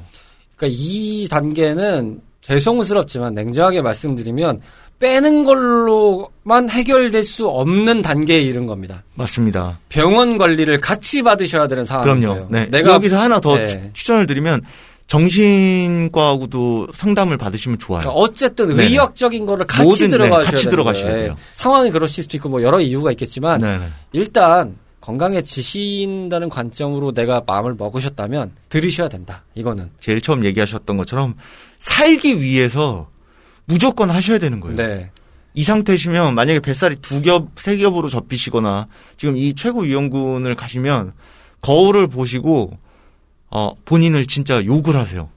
그러니까 0.55 0.77
이 0.79 1.27
단계는 1.29 2.21
죄송스럽지만 2.41 3.33
냉정하게 3.33 3.81
말씀드리면 3.81 4.61
빼는 4.99 5.43
걸로만 5.43 6.69
해결될 6.69 7.23
수 7.25 7.47
없는 7.49 8.01
단계에 8.01 8.39
이른 8.39 8.65
겁니다. 8.65 9.03
맞습니다. 9.15 9.79
병원 9.89 10.37
관리를 10.37 10.79
같이 10.79 11.21
받으셔야 11.21 11.67
되는 11.67 11.83
상황이에요. 11.83 12.33
그럼요. 12.33 12.47
네. 12.49 12.65
내가 12.67 12.93
여기서 12.93 13.19
하나 13.19 13.41
더 13.41 13.57
네. 13.57 13.89
추천을 13.91 14.25
드리면 14.27 14.61
정신과하고도 15.13 16.88
상담을 16.93 17.38
받으시면 17.38 17.78
좋아요. 17.78 18.02
그러니까 18.02 18.19
어쨌든 18.19 18.76
네 18.76 18.86
의학적인 18.86 19.45
거를 19.45 19.67
같이 19.67 19.84
모든, 19.84 20.08
네, 20.08 20.12
들어가셔야, 20.12 20.43
네, 20.43 20.52
같이 20.52 20.69
들어가셔야 20.69 21.13
돼요. 21.13 21.38
상황이 21.52 21.91
그러실 21.91 22.23
수도 22.23 22.38
있고 22.38 22.49
뭐 22.49 22.63
여러 22.63 22.82
이유가 22.82 23.12
있겠지만 23.12 23.62
네 23.62 23.80
일단 24.12 24.76
건강해지신다는 25.02 26.49
관점으로 26.49 27.12
내가 27.12 27.43
마음을 27.45 27.76
먹으셨다면 27.76 28.54
들으셔야 28.69 29.08
된다. 29.08 29.43
이거는 29.54 29.91
제일 29.99 30.19
처음 30.19 30.45
얘기하셨던 30.45 30.97
것처럼 30.97 31.36
살기 31.78 32.41
위해서 32.41 33.10
무조건 33.65 34.10
하셔야 34.10 34.39
되는 34.39 34.60
거예요. 34.60 34.76
네. 34.76 35.12
이 35.54 35.62
상태시면 35.62 36.34
만약에 36.34 36.60
뱃살이 36.60 36.95
두 37.04 37.21
겹, 37.21 37.49
세 37.58 37.78
겹으로 37.78 38.10
접히시거나 38.10 38.88
지금 39.17 39.38
이 39.38 39.54
최고 39.54 39.82
위험군을 39.82 40.56
가시면 40.56 41.13
거울을 41.62 42.08
보시고 42.08 42.80
어, 43.55 43.71
본인을 43.85 44.25
진짜 44.25 44.63
욕을 44.65 44.95
하세요. 44.95 45.29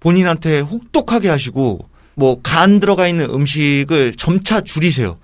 본인한테 0.00 0.60
혹독하게 0.60 1.28
하시고 1.28 1.86
뭐 2.14 2.36
간 2.42 2.80
들어가 2.80 3.06
있는 3.08 3.30
음식을 3.30 4.14
점차 4.16 4.60
줄이세요. 4.62 5.18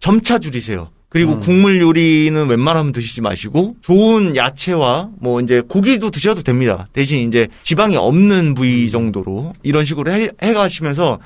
점차 0.00 0.38
줄이세요. 0.38 0.90
그리고 1.08 1.32
음. 1.34 1.40
국물 1.40 1.80
요리는 1.80 2.46
웬만하면 2.48 2.92
드시지 2.92 3.22
마시고 3.22 3.76
좋은 3.80 4.36
야채와 4.36 5.10
뭐 5.18 5.40
이제 5.40 5.62
고기도 5.66 6.10
드셔도 6.10 6.42
됩니다. 6.42 6.88
대신 6.92 7.26
이제 7.26 7.48
지방이 7.62 7.96
없는 7.96 8.54
부위 8.54 8.84
음. 8.84 8.88
정도로 8.90 9.52
이런 9.62 9.84
식으로 9.84 10.12
해, 10.12 10.28
해 10.42 10.52
가시면서 10.52 11.18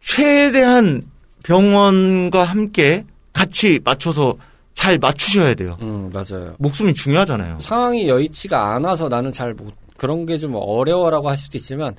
최대한 0.00 1.02
병원과 1.44 2.42
함께 2.44 3.04
같이 3.32 3.80
맞춰서 3.84 4.36
잘 4.74 4.98
맞추셔야 4.98 5.54
돼요. 5.54 5.76
음, 5.82 6.10
맞아요. 6.12 6.54
목숨이 6.58 6.92
중요하잖아요. 6.94 7.58
상황이 7.60 8.08
여의치가 8.08 8.74
않아서 8.74 9.08
나는 9.08 9.30
잘 9.30 9.54
못, 9.54 9.72
그런 10.02 10.26
게 10.26 10.36
좀 10.36 10.56
어려워라고 10.56 11.30
할 11.30 11.36
수도 11.36 11.56
있지만, 11.58 11.94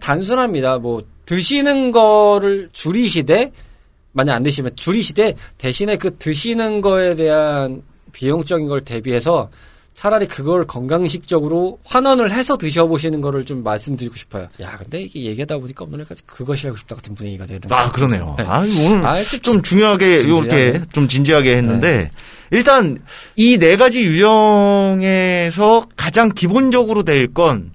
단순합니다. 0.00 0.78
뭐, 0.78 1.02
드시는 1.26 1.92
거를 1.92 2.70
줄이시되, 2.72 3.52
만약 4.12 4.36
안 4.36 4.42
드시면 4.42 4.76
줄이시되, 4.76 5.34
대신에 5.58 5.98
그 5.98 6.16
드시는 6.16 6.80
거에 6.80 7.14
대한 7.14 7.82
비용적인 8.12 8.66
걸 8.66 8.80
대비해서 8.80 9.50
차라리 9.94 10.26
그걸 10.26 10.66
건강식적으로 10.66 11.78
환원을 11.84 12.32
해서 12.32 12.56
드셔보시는 12.58 13.20
거를 13.20 13.44
좀 13.44 13.62
말씀드리고 13.62 14.16
싶어요. 14.16 14.48
야, 14.60 14.76
근데 14.76 15.00
이게 15.02 15.24
얘기하다 15.26 15.58
보니까 15.58 15.84
오늘까지 15.84 16.24
그것이 16.26 16.66
알고 16.66 16.76
싶다 16.78 16.96
같은 16.96 17.14
분위기가 17.14 17.46
되는. 17.46 17.60
아, 17.70 17.90
그러네요. 17.92 18.34
네. 18.36 18.44
아, 18.46 18.58
오늘 18.60 19.06
아, 19.06 19.22
좀 19.42 19.62
중요하게, 19.62 20.22
이렇게 20.22 20.82
좀 20.92 21.06
진지하게 21.08 21.56
했는데, 21.56 21.96
네. 21.98 22.10
일단 22.50 22.98
이 23.36 23.56
네 23.58 23.76
가지 23.76 24.02
유형에서 24.04 25.86
가장 25.96 26.28
기본적으로 26.30 27.02
될 27.04 27.32
건 27.32 27.72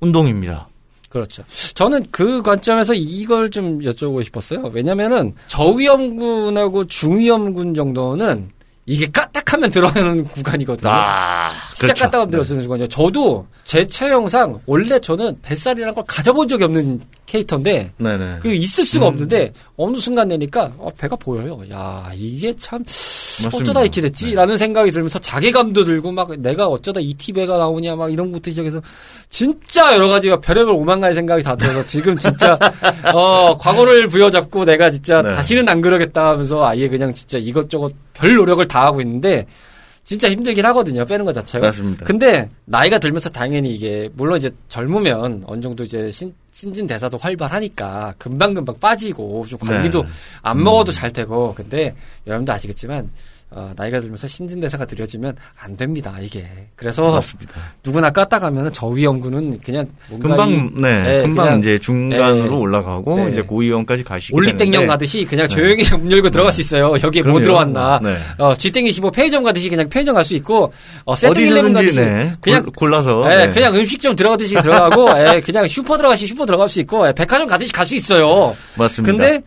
운동입니다. 0.00 0.68
그렇죠. 1.08 1.44
저는 1.74 2.06
그 2.10 2.42
관점에서 2.42 2.92
이걸 2.94 3.48
좀 3.50 3.80
여쭤보고 3.80 4.22
싶었어요. 4.24 4.70
왜냐면은 4.72 5.34
저위험군하고 5.46 6.86
중위험군 6.86 7.74
정도는 7.74 8.50
이게 8.86 9.06
까딱하면 9.10 9.70
들어가는 9.70 10.24
구간이거든요. 10.28 10.90
아, 10.90 11.50
진짜 11.72 11.92
그렇죠. 11.92 12.04
까딱하면 12.04 12.30
들어가는 12.30 12.56
네. 12.58 12.62
구간이요. 12.64 12.88
저도 12.88 13.46
제 13.64 13.86
체형상 13.86 14.60
원래 14.66 14.98
저는 14.98 15.38
뱃살이라는 15.42 15.94
걸 15.94 16.04
가져본 16.06 16.48
적이 16.48 16.64
없는 16.64 17.00
캐릭터인데 17.34 17.90
네네. 17.98 18.38
그 18.40 18.54
있을 18.54 18.84
수가 18.84 19.06
음. 19.06 19.08
없는데 19.08 19.52
어느 19.76 19.96
순간 19.96 20.28
내니까 20.28 20.72
어, 20.78 20.88
배가 20.96 21.16
보여요. 21.16 21.58
야 21.70 22.10
이게 22.14 22.54
참 22.56 22.80
맞습니다. 22.80 23.56
어쩌다 23.56 23.80
이렇게 23.82 24.00
됐지라는 24.00 24.54
네. 24.54 24.58
생각이 24.58 24.90
들면서 24.92 25.18
자괴감도 25.18 25.84
들고 25.84 26.12
막 26.12 26.38
내가 26.38 26.66
어쩌다 26.68 27.00
이티 27.00 27.32
배가 27.32 27.58
나오냐 27.58 27.96
막 27.96 28.12
이런 28.12 28.30
것부터 28.30 28.52
시작해서 28.52 28.80
진짜 29.28 29.94
여러 29.94 30.08
가지가 30.08 30.40
별의별 30.40 30.74
오만 30.74 31.00
가지 31.00 31.16
생각이 31.16 31.42
다 31.42 31.56
들어서 31.56 31.84
지금 31.84 32.16
진짜 32.16 32.56
어 33.12 33.56
과거를 33.58 34.06
부여잡고 34.08 34.64
내가 34.64 34.90
진짜 34.90 35.20
네. 35.20 35.32
다시는 35.32 35.68
안 35.68 35.80
그러겠다 35.80 36.30
하면서 36.30 36.64
아예 36.64 36.88
그냥 36.88 37.12
진짜 37.12 37.38
이것저것 37.38 37.92
별 38.12 38.36
노력을 38.36 38.64
다 38.68 38.84
하고 38.84 39.00
있는데 39.00 39.46
진짜 40.04 40.30
힘들긴 40.30 40.64
하거든요. 40.66 41.04
빼는 41.06 41.24
것 41.24 41.32
자체가. 41.32 41.68
맞습니다. 41.68 42.04
근데 42.04 42.48
나이가 42.66 42.98
들면서 42.98 43.30
당연히 43.30 43.74
이게 43.74 44.08
물론 44.14 44.36
이제 44.36 44.50
젊으면 44.68 45.44
어느 45.46 45.62
정도 45.62 45.82
이제 45.82 46.10
신, 46.10 46.34
신진 46.54 46.86
대사도 46.86 47.18
활발하니까 47.18 48.14
금방 48.16 48.54
금방 48.54 48.78
빠지고 48.78 49.44
좀 49.48 49.58
관리도 49.58 50.04
네. 50.04 50.08
안 50.40 50.62
먹어도 50.62 50.92
음. 50.92 50.94
잘 50.94 51.12
되고 51.12 51.52
근데 51.52 51.96
여러분도 52.28 52.52
아시겠지만 52.52 53.10
어, 53.50 53.70
나이가 53.76 54.00
들면서 54.00 54.26
신진대사가 54.26 54.84
느려지면 54.84 55.36
안 55.60 55.76
됩니다, 55.76 56.16
이게. 56.20 56.44
그래서 56.74 57.12
맞습니다. 57.12 57.52
누구나 57.84 58.10
까딱하면은 58.10 58.72
저위험군은 58.72 59.60
그냥 59.60 59.86
금방, 60.20 60.50
이, 60.50 60.56
네, 60.74 61.02
네, 61.02 61.22
금방 61.22 61.60
이제 61.60 61.78
중간으로 61.78 62.50
네, 62.50 62.56
올라가고 62.56 63.16
네. 63.16 63.30
이제 63.30 63.42
고위험까지 63.42 64.02
가시게 64.02 64.34
올리땡영 64.34 64.88
가듯이 64.88 65.24
그냥 65.24 65.46
네. 65.46 65.54
조용히 65.54 65.84
문 65.96 66.10
열고 66.10 66.30
들어갈 66.30 66.52
수 66.52 66.62
있어요. 66.62 66.94
여기에 67.00 67.22
뭐 67.22 67.32
그럼요. 67.32 67.32
뭐 67.32 67.40
들어왔나. 67.42 68.00
네. 68.02 68.16
어, 68.38 68.54
G땡기시고 68.54 69.12
편의점 69.12 69.44
가듯이 69.44 69.68
그냥 69.68 69.88
편의점 69.88 70.14
갈 70.16 70.24
수 70.24 70.34
있고, 70.34 70.72
어, 71.04 71.14
세땡일레븐 71.14 71.72
가듯이 71.74 71.96
그냥 72.40 72.64
골라서. 72.74 73.22
예, 73.30 73.48
그냥 73.50 73.76
음식점 73.76 74.16
들어가듯이 74.16 74.54
들어가고, 74.56 75.06
예, 75.18 75.40
그냥 75.40 75.68
슈퍼 75.68 75.96
들어가시 75.96 76.26
슈퍼 76.26 76.44
들어갈 76.44 76.66
수 76.66 76.80
있고, 76.80 77.06
예, 77.06 77.12
백화점 77.12 77.46
가듯이 77.46 77.72
갈 77.72 77.84
수 77.86 77.94
있어요. 77.94 78.56
맞습니다. 78.76 79.12
근데 79.12 79.42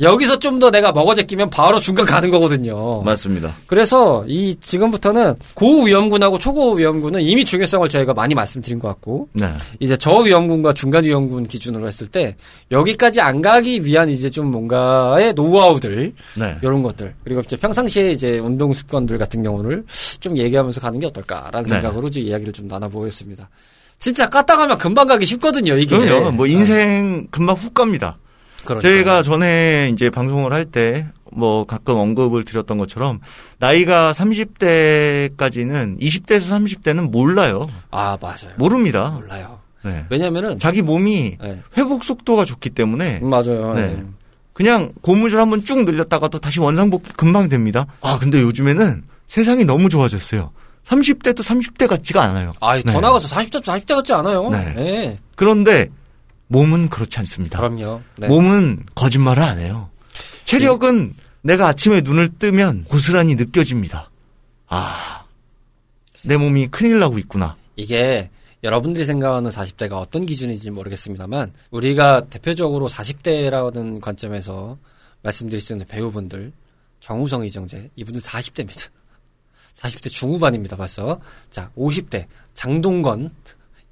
여기서 0.00 0.38
좀 0.38 0.58
더 0.62 0.70
내가 0.70 0.92
먹어제 0.92 1.24
끼면 1.24 1.50
바로 1.50 1.80
중간 1.80 2.06
가는 2.06 2.30
거거든요. 2.30 3.02
맞습니다. 3.02 3.54
그래서 3.66 4.24
이 4.28 4.54
지금부터는 4.60 5.34
고위험군하고 5.54 6.38
초고위험군은 6.38 7.20
이미 7.20 7.44
중요성을 7.44 7.88
저희가 7.88 8.14
많이 8.14 8.34
말씀드린 8.34 8.78
것 8.78 8.86
같고 8.88 9.28
네. 9.32 9.48
이제 9.80 9.96
저위험군과 9.96 10.72
중간위험군 10.74 11.46
기준으로 11.48 11.88
했을 11.88 12.06
때 12.06 12.36
여기까지 12.70 13.20
안 13.20 13.42
가기 13.42 13.84
위한 13.84 14.08
이제 14.08 14.30
좀 14.30 14.50
뭔가의 14.52 15.34
노하우들 15.34 16.12
네. 16.36 16.56
이런 16.62 16.82
것들 16.82 17.14
그리고 17.24 17.40
이제 17.40 17.56
평상시에 17.56 18.12
이제 18.12 18.38
운동 18.38 18.72
습관들 18.72 19.18
같은 19.18 19.42
경우를 19.42 19.84
좀 20.20 20.36
얘기하면서 20.38 20.80
가는 20.80 21.00
게 21.00 21.06
어떨까라는 21.06 21.62
네. 21.68 21.74
생각으로 21.74 22.06
이제 22.08 22.20
이야기를 22.20 22.52
좀 22.52 22.68
나눠보겠습니다. 22.68 23.48
진짜 23.98 24.28
깠다 24.28 24.56
가면 24.56 24.78
금방 24.78 25.06
가기 25.06 25.26
쉽거든요, 25.26 25.76
이게. 25.76 25.96
그럼요. 25.96 26.32
뭐 26.32 26.46
인생 26.46 27.26
금방 27.30 27.54
훅 27.56 27.72
갑니다. 27.72 28.18
그러니까요. 28.64 28.80
저희가 28.80 29.22
전에 29.22 29.90
이제 29.92 30.10
방송을 30.10 30.52
할 30.52 30.64
때 30.64 31.06
뭐 31.34 31.64
가끔 31.64 31.96
언급을 31.96 32.44
드렸던 32.44 32.76
것처럼 32.78 33.20
나이가 33.58 34.12
30대까지는 34.12 36.00
20대에서 36.00 36.50
30대는 36.50 37.10
몰라요. 37.10 37.68
아, 37.90 38.16
맞아요. 38.20 38.52
모릅니다. 38.56 39.10
몰라요. 39.10 39.58
네. 39.84 40.04
왜냐면은 40.10 40.58
자기 40.58 40.82
몸이 40.82 41.38
네. 41.40 41.60
회복 41.76 42.04
속도가 42.04 42.44
좋기 42.44 42.70
때문에 42.70 43.20
음, 43.22 43.30
맞아요. 43.30 43.74
네. 43.74 43.88
네. 43.88 44.02
그냥 44.52 44.92
고무줄 45.00 45.40
한번 45.40 45.64
쭉 45.64 45.84
늘렸다가도 45.84 46.38
다시 46.38 46.60
원상복귀 46.60 47.12
금방 47.14 47.48
됩니다. 47.48 47.86
아, 48.02 48.18
근데 48.20 48.42
요즘에는 48.42 49.02
세상이 49.26 49.64
너무 49.64 49.88
좋아졌어요. 49.88 50.50
30대도 50.84 51.38
30대 51.38 51.86
같지가 51.88 52.22
않아요. 52.22 52.52
아, 52.60 52.78
더 52.82 52.92
네. 52.92 53.00
나가서 53.00 53.28
40대도 53.28 53.62
40대 53.64 53.94
같지 53.94 54.12
않아요. 54.12 54.48
네. 54.50 54.74
네. 54.76 55.16
그런데 55.36 55.88
몸은 56.52 56.90
그렇지 56.90 57.18
않습니다. 57.20 57.58
그럼요. 57.58 58.02
네. 58.18 58.28
몸은 58.28 58.84
거짓말을 58.94 59.42
안 59.42 59.58
해요. 59.58 59.88
체력은 60.44 61.08
네. 61.08 61.14
내가 61.42 61.68
아침에 61.68 62.02
눈을 62.02 62.28
뜨면 62.38 62.84
고스란히 62.84 63.34
느껴집니다. 63.34 64.10
아, 64.68 65.24
내 66.22 66.36
몸이 66.36 66.68
큰일 66.68 66.98
나고 66.98 67.18
있구나. 67.18 67.56
이게 67.76 68.30
여러분들이 68.62 69.06
생각하는 69.06 69.50
40대가 69.50 69.92
어떤 69.94 70.26
기준인지 70.26 70.70
모르겠습니다만 70.70 71.52
우리가 71.70 72.26
대표적으로 72.28 72.88
40대라는 72.88 74.00
관점에서 74.00 74.78
말씀드릴 75.22 75.60
수 75.60 75.72
있는 75.72 75.86
배우분들 75.86 76.52
정우성 77.00 77.44
이정재 77.46 77.90
이분들 77.96 78.20
40대입니다. 78.20 78.90
40대 79.74 80.10
중후반입니다. 80.10 80.76
벌써 80.76 81.18
자 81.50 81.70
50대 81.76 82.26
장동건 82.54 83.30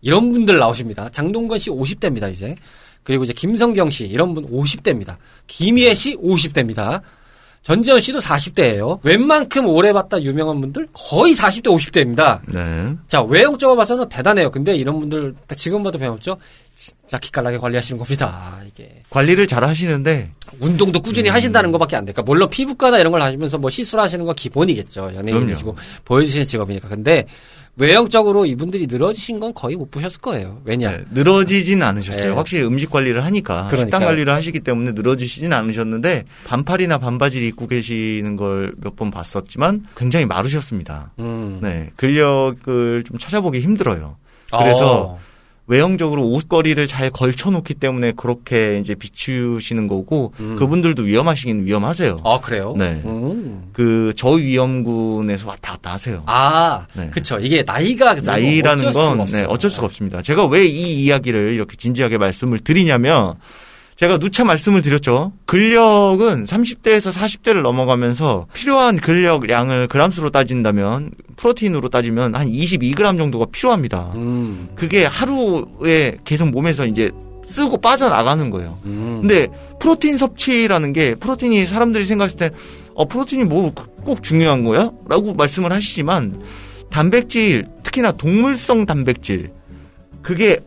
이런 0.01 0.33
분들 0.33 0.59
나오십니다. 0.59 1.11
장동건 1.11 1.59
씨 1.59 1.71
50대입니다, 1.71 2.33
이제. 2.33 2.55
그리고 3.03 3.25
이제 3.25 3.33
김성경 3.33 3.91
씨, 3.91 4.07
이런 4.07 4.35
분 4.35 4.51
50대입니다. 4.51 5.17
김희애 5.47 5.95
씨 5.95 6.17
50대입니다. 6.17 7.03
전지현 7.63 8.01
씨도 8.01 8.21
40대예요. 8.21 9.01
웬만큼 9.03 9.67
오래 9.67 9.93
봤다 9.93 10.21
유명한 10.23 10.61
분들 10.63 10.89
거의 10.95 11.35
40대, 11.35 11.67
50대입니다. 11.67 12.41
네. 12.47 12.97
자, 13.07 13.23
외형적으로 13.23 13.77
봐서는 13.77 14.09
대단해요. 14.09 14.51
근데 14.51 14.75
이런 14.75 14.99
분들 14.99 15.35
지금 15.57 15.83
봐도 15.83 15.99
배웠죠? 15.99 16.39
진짜 16.75 17.19
기깔나게 17.19 17.59
관리하시는 17.59 17.99
겁니다. 17.99 18.59
이게 18.67 19.03
관리를 19.11 19.47
잘 19.47 19.63
하시는데 19.63 20.31
운동도 20.61 21.03
꾸준히 21.03 21.29
음. 21.29 21.35
하신다는 21.35 21.71
것밖에 21.73 21.97
안 21.97 22.07
될까. 22.07 22.23
물론 22.23 22.49
피부과나 22.49 22.99
이런 22.99 23.13
걸 23.13 23.21
하시면서 23.21 23.59
뭐 23.59 23.69
시술하시는 23.69 24.25
건 24.25 24.35
기본이겠죠. 24.35 25.13
연예인이시고 25.15 25.77
보여주시는 26.07 26.47
직업이니까. 26.47 26.89
근데 26.89 27.27
외형적으로 27.81 28.45
이분들이 28.47 28.87
늘어지신 28.87 29.41
건 29.41 29.53
거의 29.55 29.75
못 29.77 29.91
보셨을 29.91 30.21
거예요. 30.21 30.61
왜냐? 30.65 30.91
네, 30.91 31.05
늘어지진 31.13 31.83
않으셨어요. 31.83 32.29
네. 32.31 32.35
확실히 32.37 32.65
음식 32.67 32.91
관리를 32.91 33.25
하니까 33.25 33.69
그러니까요. 33.69 33.79
식단 33.87 34.05
관리를 34.05 34.33
하시기 34.35 34.61
때문에 34.61 34.93
늘어지시진 34.93 35.53
않으셨는데 35.53 36.25
반팔이나 36.45 36.99
반바지를 36.99 37.47
입고 37.49 37.67
계시는 37.67 38.37
걸 38.37 38.73
몇 38.83 38.97
번 38.97 39.11
봤었지만 39.11 39.87
굉장히 39.97 40.27
마르셨습니다. 40.27 41.13
음. 41.21 41.59
네, 41.63 41.91
근력을 41.97 43.03
좀 43.05 43.19
찾아보기 43.19 43.61
힘들어요. 43.61 44.17
그래서 44.51 45.03
어. 45.03 45.21
외형적으로 45.71 46.27
옷걸이를 46.31 46.89
잘 46.89 47.11
걸쳐놓기 47.11 47.75
때문에 47.75 48.13
그렇게 48.17 48.81
이제 48.81 48.97
비추시는 48.97 49.87
거고 49.87 50.33
음. 50.41 50.57
그분들도 50.57 51.05
위험하시긴 51.05 51.65
위험하세요. 51.65 52.19
아 52.25 52.41
그래요? 52.41 52.75
네. 52.77 53.01
음. 53.05 53.69
그 53.73 54.13
저위험군에서 54.17 55.47
왔다 55.49 55.73
갔다 55.73 55.93
하세요. 55.93 56.25
아, 56.27 56.87
네. 56.95 57.09
그렇죠. 57.11 57.39
이게 57.39 57.63
나이가 57.63 58.15
나이라는 58.15 58.93
건 58.93 59.25
네, 59.27 59.45
어쩔 59.49 59.71
수가 59.71 59.87
없습니다. 59.87 60.23
제가 60.23 60.47
왜 60.47 60.67
이 60.71 61.03
이야기를 61.05 61.55
이렇게 61.55 61.77
진지하게 61.77 62.19
말씀을 62.19 62.59
드리냐면 62.59 63.35
제가 63.97 64.19
누차 64.19 64.45
말씀을 64.45 64.83
드렸죠. 64.83 65.33
근력은 65.47 66.45
30대에서 66.45 67.13
40대를 67.13 67.63
넘어가면서 67.63 68.47
필요한 68.55 68.97
근력량을 68.97 69.89
그람수로 69.89 70.31
따진다면 70.31 71.11
프로테인으로 71.41 71.89
따지면 71.89 72.35
한 72.35 72.49
22g 72.51 73.17
정도가 73.17 73.47
필요합니다. 73.51 74.13
음. 74.15 74.69
그게 74.75 75.05
하루에 75.05 76.17
계속 76.25 76.51
몸에서 76.51 76.87
이제 76.87 77.11
쓰고 77.49 77.79
빠져나가는 77.79 78.51
거예요. 78.51 78.79
음. 78.85 79.19
근데 79.23 79.49
프로테인 79.81 80.17
섭취라는 80.17 80.93
게 80.93 81.15
프로테인이 81.15 81.67
사람들이 81.67 82.05
생각했을 82.05 82.39
때 82.39 82.51
어, 82.95 83.09
프로테인이 83.09 83.49
뭐 83.49 83.73
꼭 84.05 84.23
중요한 84.23 84.65
거야? 84.65 84.91
라고 85.09 85.35
말씀을 85.35 85.73
하시지만 85.73 86.43
단백질, 86.91 87.67
특히나 87.83 88.13
동물성 88.13 88.87
단백질, 88.87 89.51
그게 90.23 90.59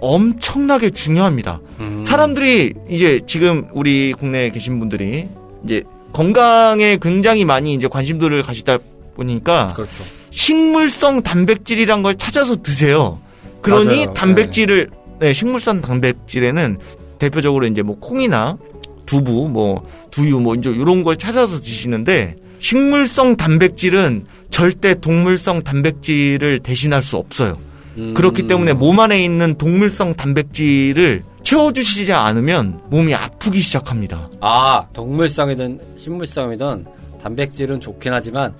엄청나게 0.00 0.90
중요합니다. 0.90 1.60
음. 1.80 2.02
사람들이 2.04 2.74
이제 2.88 3.20
지금 3.26 3.68
우리 3.72 4.12
국내에 4.12 4.50
계신 4.50 4.78
분들이 4.78 5.28
이제 5.64 5.82
건강에 6.12 6.98
굉장히 7.00 7.44
많이 7.44 7.74
이제 7.74 7.88
관심들을 7.88 8.42
가시다 8.42 8.78
보니까 9.14 9.68
그렇죠. 9.74 10.04
식물성 10.38 11.22
단백질이란 11.22 12.04
걸 12.04 12.14
찾아서 12.14 12.62
드세요. 12.62 13.18
그러니 13.60 13.96
맞아요. 13.96 14.14
단백질을 14.14 14.88
네. 15.18 15.26
네, 15.26 15.32
식물성 15.32 15.80
단백질에는 15.80 16.78
대표적으로 17.18 17.66
이제 17.66 17.82
뭐 17.82 17.98
콩이나 17.98 18.56
두부, 19.04 19.48
뭐 19.48 19.84
두유, 20.12 20.38
뭐 20.38 20.54
이제 20.54 20.70
이런 20.70 21.02
걸 21.02 21.16
찾아서 21.16 21.60
드시는데 21.60 22.36
식물성 22.60 23.36
단백질은 23.36 24.26
절대 24.48 24.94
동물성 25.00 25.62
단백질을 25.62 26.60
대신할 26.60 27.02
수 27.02 27.16
없어요. 27.16 27.58
음. 27.96 28.14
그렇기 28.14 28.46
때문에 28.46 28.74
몸 28.74 29.00
안에 29.00 29.20
있는 29.20 29.56
동물성 29.56 30.14
단백질을 30.14 31.24
채워주시지 31.42 32.12
않으면 32.12 32.80
몸이 32.90 33.12
아프기 33.12 33.58
시작합니다. 33.58 34.30
아, 34.40 34.86
동물성이든 34.92 35.80
식물성이든 35.96 36.86
단백질은 37.20 37.80
좋긴 37.80 38.12
하지만 38.12 38.54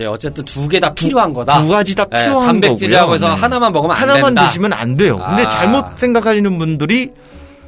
이제 0.00 0.06
어쨌든 0.06 0.42
두 0.46 0.66
개 0.68 0.80
다 0.80 0.94
필요한 0.94 1.32
거다. 1.34 1.60
두 1.62 1.68
가지 1.68 1.94
다 1.94 2.06
네, 2.10 2.24
필요한 2.24 2.58
네, 2.58 2.66
단백질이라고 2.68 3.14
해서 3.14 3.28
네. 3.28 3.34
하나만 3.34 3.70
먹으면 3.72 3.94
안 3.94 4.02
하나만 4.02 4.34
된다. 4.34 4.46
드시면 4.46 4.72
안 4.72 4.96
돼요. 4.96 5.18
아. 5.22 5.28
근데 5.36 5.46
잘못 5.50 5.84
생각하시는 5.98 6.58
분들이 6.58 7.10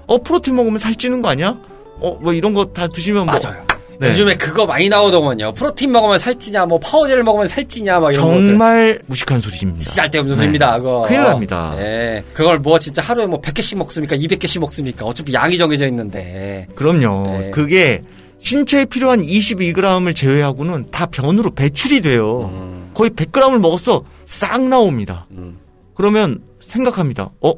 어 0.07 0.23
프로틴 0.23 0.57
먹으면 0.57 0.79
살찌는 0.79 1.21
거 1.21 1.29
아니야? 1.29 1.57
어 2.01 2.17
뭐 2.23 2.33
이런 2.33 2.55
거 2.55 2.65
다 2.73 2.89
드시면 2.89 3.27
뭐 3.27 3.35
맞아요. 3.43 3.63
네. 3.99 4.09
요즘에 4.09 4.35
그거 4.35 4.65
많이 4.67 4.89
나오더군요. 4.89 5.53
프로틴 5.53 5.93
먹으면 5.93 6.19
살찌냐, 6.19 6.65
뭐 6.67 6.81
파우더를 6.81 7.23
먹으면 7.23 7.47
살찌냐, 7.47 8.01
막 8.01 8.11
이런 8.13 8.25
정말 8.25 8.87
것들. 8.95 9.03
무식한 9.07 9.41
소리입니다. 9.41 9.91
짤데없는 9.93 10.35
소리입니다. 10.35 10.79
그거. 10.79 11.03
큰일 11.07 11.21
납니다. 11.23 11.75
네. 11.77 12.25
그걸 12.33 12.59
뭐 12.59 12.79
진짜 12.81 13.01
하루에 13.03 13.27
뭐 13.27 13.41
100개씩 13.43 13.77
먹습니까? 13.77 14.17
200개씩 14.17 14.59
먹습니까? 14.59 15.05
어차피 15.05 15.33
양이 15.35 15.57
정해져 15.59 15.87
있는데. 15.87 16.67
그럼요. 16.75 17.27
네. 17.27 17.51
그게 17.53 18.03
신체에 18.43 18.85
필요한 18.87 19.23
22g을 19.23 20.15
제외하고는 20.15 20.91
다 20.91 21.07
변으로 21.07 21.51
배출이 21.51 22.01
돼요. 22.01 22.51
음. 22.53 22.91
거의 22.95 23.11
100g을 23.11 23.59
먹었어. 23.61 24.05
싹 24.27 24.63
나옵니다. 24.69 25.27
음. 25.31 25.59
그러면 25.95 26.41
생각합니다. 26.61 27.31
어? 27.41 27.53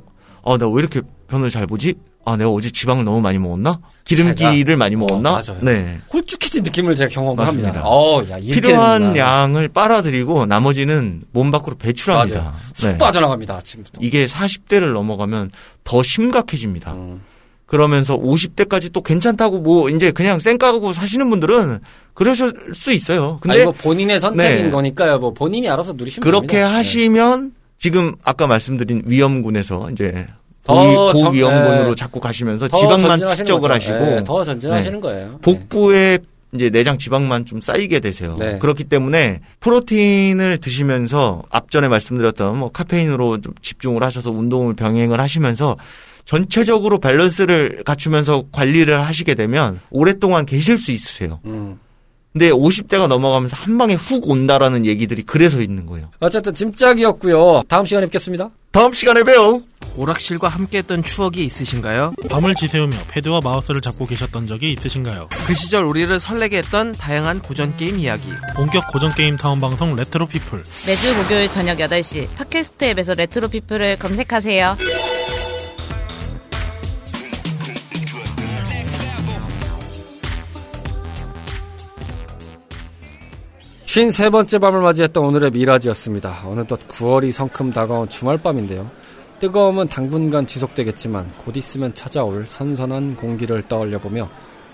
아, 0.45 0.59
나 0.59 0.69
왜 0.69 0.81
이렇게 0.81 1.01
변을 1.29 1.49
잘 1.51 1.67
보지? 1.67 1.95
아, 2.27 2.37
내가 2.37 2.51
어제 2.51 2.71
지방을 2.71 3.05
너무 3.05 3.21
많이 3.21 3.39
먹었나? 3.39 3.81
기름기를 4.05 4.77
많이 4.77 4.97
먹었나? 4.97 5.31
어, 5.31 5.43
맞아요. 5.47 5.61
네. 5.63 5.99
홀쭉해진 6.13 6.63
느낌을 6.63 6.95
제가 6.97 7.09
경험을 7.11 7.47
합니다. 7.47 7.83
어, 7.85 8.23
야, 8.31 8.37
필요한 8.39 9.01
되는구나. 9.01 9.19
양을 9.19 9.69
빨아들이고 9.69 10.47
나머지는 10.47 11.23
몸 11.33 11.51
밖으로 11.51 11.77
배출합니다. 11.77 12.55
쑥 12.75 12.93
네. 12.93 12.99
빠져나갑니다. 12.99 13.55
아침부터. 13.57 14.01
이게 14.03 14.27
40대를 14.27 14.93
넘어가면 14.93 15.51
더 15.85 16.03
심각해집니다. 16.03 16.93
음. 16.93 17.23
그러면서 17.67 18.17
50대까지 18.19 18.93
또 18.93 19.01
괜찮다고 19.01 19.61
뭐 19.61 19.89
이제 19.89 20.11
그냥 20.11 20.39
쌩까고 20.39 20.93
사시는 20.93 21.31
분들은 21.31 21.81
그러실 22.13 22.53
수 22.73 22.93
있어요. 22.93 23.39
근데 23.41 23.57
아니, 23.57 23.65
뭐 23.65 23.73
본인의 23.73 24.21
선택인 24.21 24.67
네. 24.67 24.71
거니까요. 24.71 25.19
뭐 25.19 25.33
본인이 25.33 25.69
알아서 25.69 25.95
누리시면 25.95 26.25
그렇게 26.25 26.59
됩니다. 26.59 26.75
하시면 26.75 27.45
네. 27.45 27.51
지금 27.79 28.15
아까 28.25 28.47
말씀드린 28.47 29.03
위험군에서 29.07 29.91
이제 29.91 30.27
고위험군으로 30.67 31.89
네. 31.89 31.95
자꾸 31.95 32.21
가시면서 32.21 32.69
지방만 32.69 33.29
축적을 33.29 33.71
하시고 33.71 33.99
네, 33.99 34.25
더 34.25 34.45
전진하시는 34.45 34.99
네. 34.99 35.01
거예요. 35.01 35.39
복부에 35.43 36.19
이제 36.55 36.71
내장 36.71 36.99
지방만 36.99 37.45
좀 37.47 37.61
쌓이게 37.61 38.01
되세요. 38.01 38.37
네. 38.39 38.59
그렇기 38.59 38.85
때문에 38.85 39.41
프로테인을 39.61 40.59
드시면서 40.59 41.43
앞전에 41.51 41.89
말씀드렸던 41.89 42.57
뭐 42.59 42.71
카페인으로 42.71 43.41
좀 43.41 43.55
집중을 43.61 44.03
하셔서 44.03 44.31
운동을 44.31 44.75
병행을 44.75 45.21
하시면서 45.21 45.77
전체적으로 46.25 46.99
밸런스를 46.99 47.83
갖추면서 47.85 48.45
관리를 48.53 49.03
하시게 49.05 49.35
되면 49.35 49.81
오랫동안 49.91 50.47
계실 50.47 50.79
수 50.79 50.91
있으세요. 50.93 51.41
음. 51.45 51.79
근데 52.33 52.51
50대가 52.51 53.07
넘어가면서 53.07 53.55
한 53.57 53.79
방에 53.79 53.95
훅 53.95 54.29
온다라는 54.29 54.87
얘기들이 54.87 55.23
그래서 55.23 55.61
있는 55.63 55.87
거예요. 55.87 56.11
어쨌든 56.19 56.53
짐짝이었고요. 56.53 57.63
다음 57.69 57.87
시간에 57.87 58.07
뵙겠습니다. 58.07 58.51
다음 58.73 58.93
시간에 58.93 59.23
봬요. 59.23 59.63
오락실과 59.97 60.49
함께했던 60.49 61.05
추억이 61.05 61.45
있으신가요? 61.45 62.15
밤을 62.29 62.57
지새우며 62.57 62.97
패드와 63.09 63.41
마우스를 63.41 63.81
잡고 63.81 64.07
계셨던 64.07 64.47
적이 64.47 64.73
있으신가요? 64.73 65.29
그 65.47 65.55
시절 65.55 65.85
우리를 65.85 66.19
설레게 66.19 66.59
했던 66.59 66.91
다양한 66.91 67.41
고전 67.41 67.77
게임 67.77 68.01
이야기. 68.01 68.29
본격 68.57 68.89
고전 68.93 69.15
게임 69.15 69.37
타운 69.37 69.61
방송 69.61 69.95
레트로 69.95 70.27
피플. 70.27 70.65
매주 70.89 71.15
목요일 71.15 71.49
저녁 71.53 71.79
8시 71.79 72.35
팟캐스트 72.35 72.85
앱에서 72.87 73.15
레트로 73.15 73.47
피플을 73.47 73.97
검색하세요. 74.01 74.77
53번째 83.95 84.61
밤을 84.61 84.81
맞이했던 84.81 85.25
오늘의 85.25 85.53
미라지였습니다. 85.53 86.43
어느덧 86.47 86.81
9월이 86.89 87.31
성큼 87.31 87.73
다가온 87.73 88.09
주말밤인데요. 88.09 88.91
뜨거움은 89.39 89.87
당분간 89.87 90.49
지속되겠지만 90.49 91.31
곧 91.39 91.57
있으면 91.57 91.95
찾아올 91.95 92.45
선선한 92.45 93.15
공기를 93.15 93.63
떠올려보며 93.69 94.29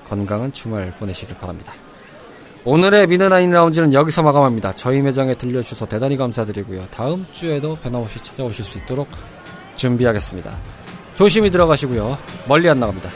건강한 0.07 0.51
주말 0.55 0.91
보내시길 0.93 1.37
바랍니다. 1.37 1.75
오늘의 2.65 3.09
미드나인 3.09 3.51
라운지는 3.51 3.93
여기서 3.93 4.23
마감합니다. 4.23 4.73
저희 4.73 5.03
매장에 5.03 5.35
들려주셔서 5.35 5.85
대단히 5.85 6.17
감사드리고요. 6.17 6.87
다음 6.91 7.27
주에도 7.31 7.77
변함없이 7.77 8.23
찾아오실 8.23 8.65
수 8.65 8.79
있도록 8.79 9.07
준비하겠습니다. 9.77 10.57
조심히 11.15 11.51
들어가시고요. 11.51 12.17
멀리 12.49 12.71
안 12.71 12.81
나갑니다. 12.81 13.11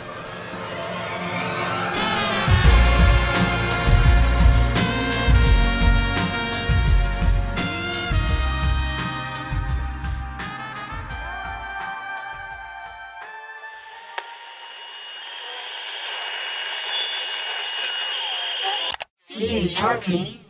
series 19.44 19.74
talking. 19.74 20.43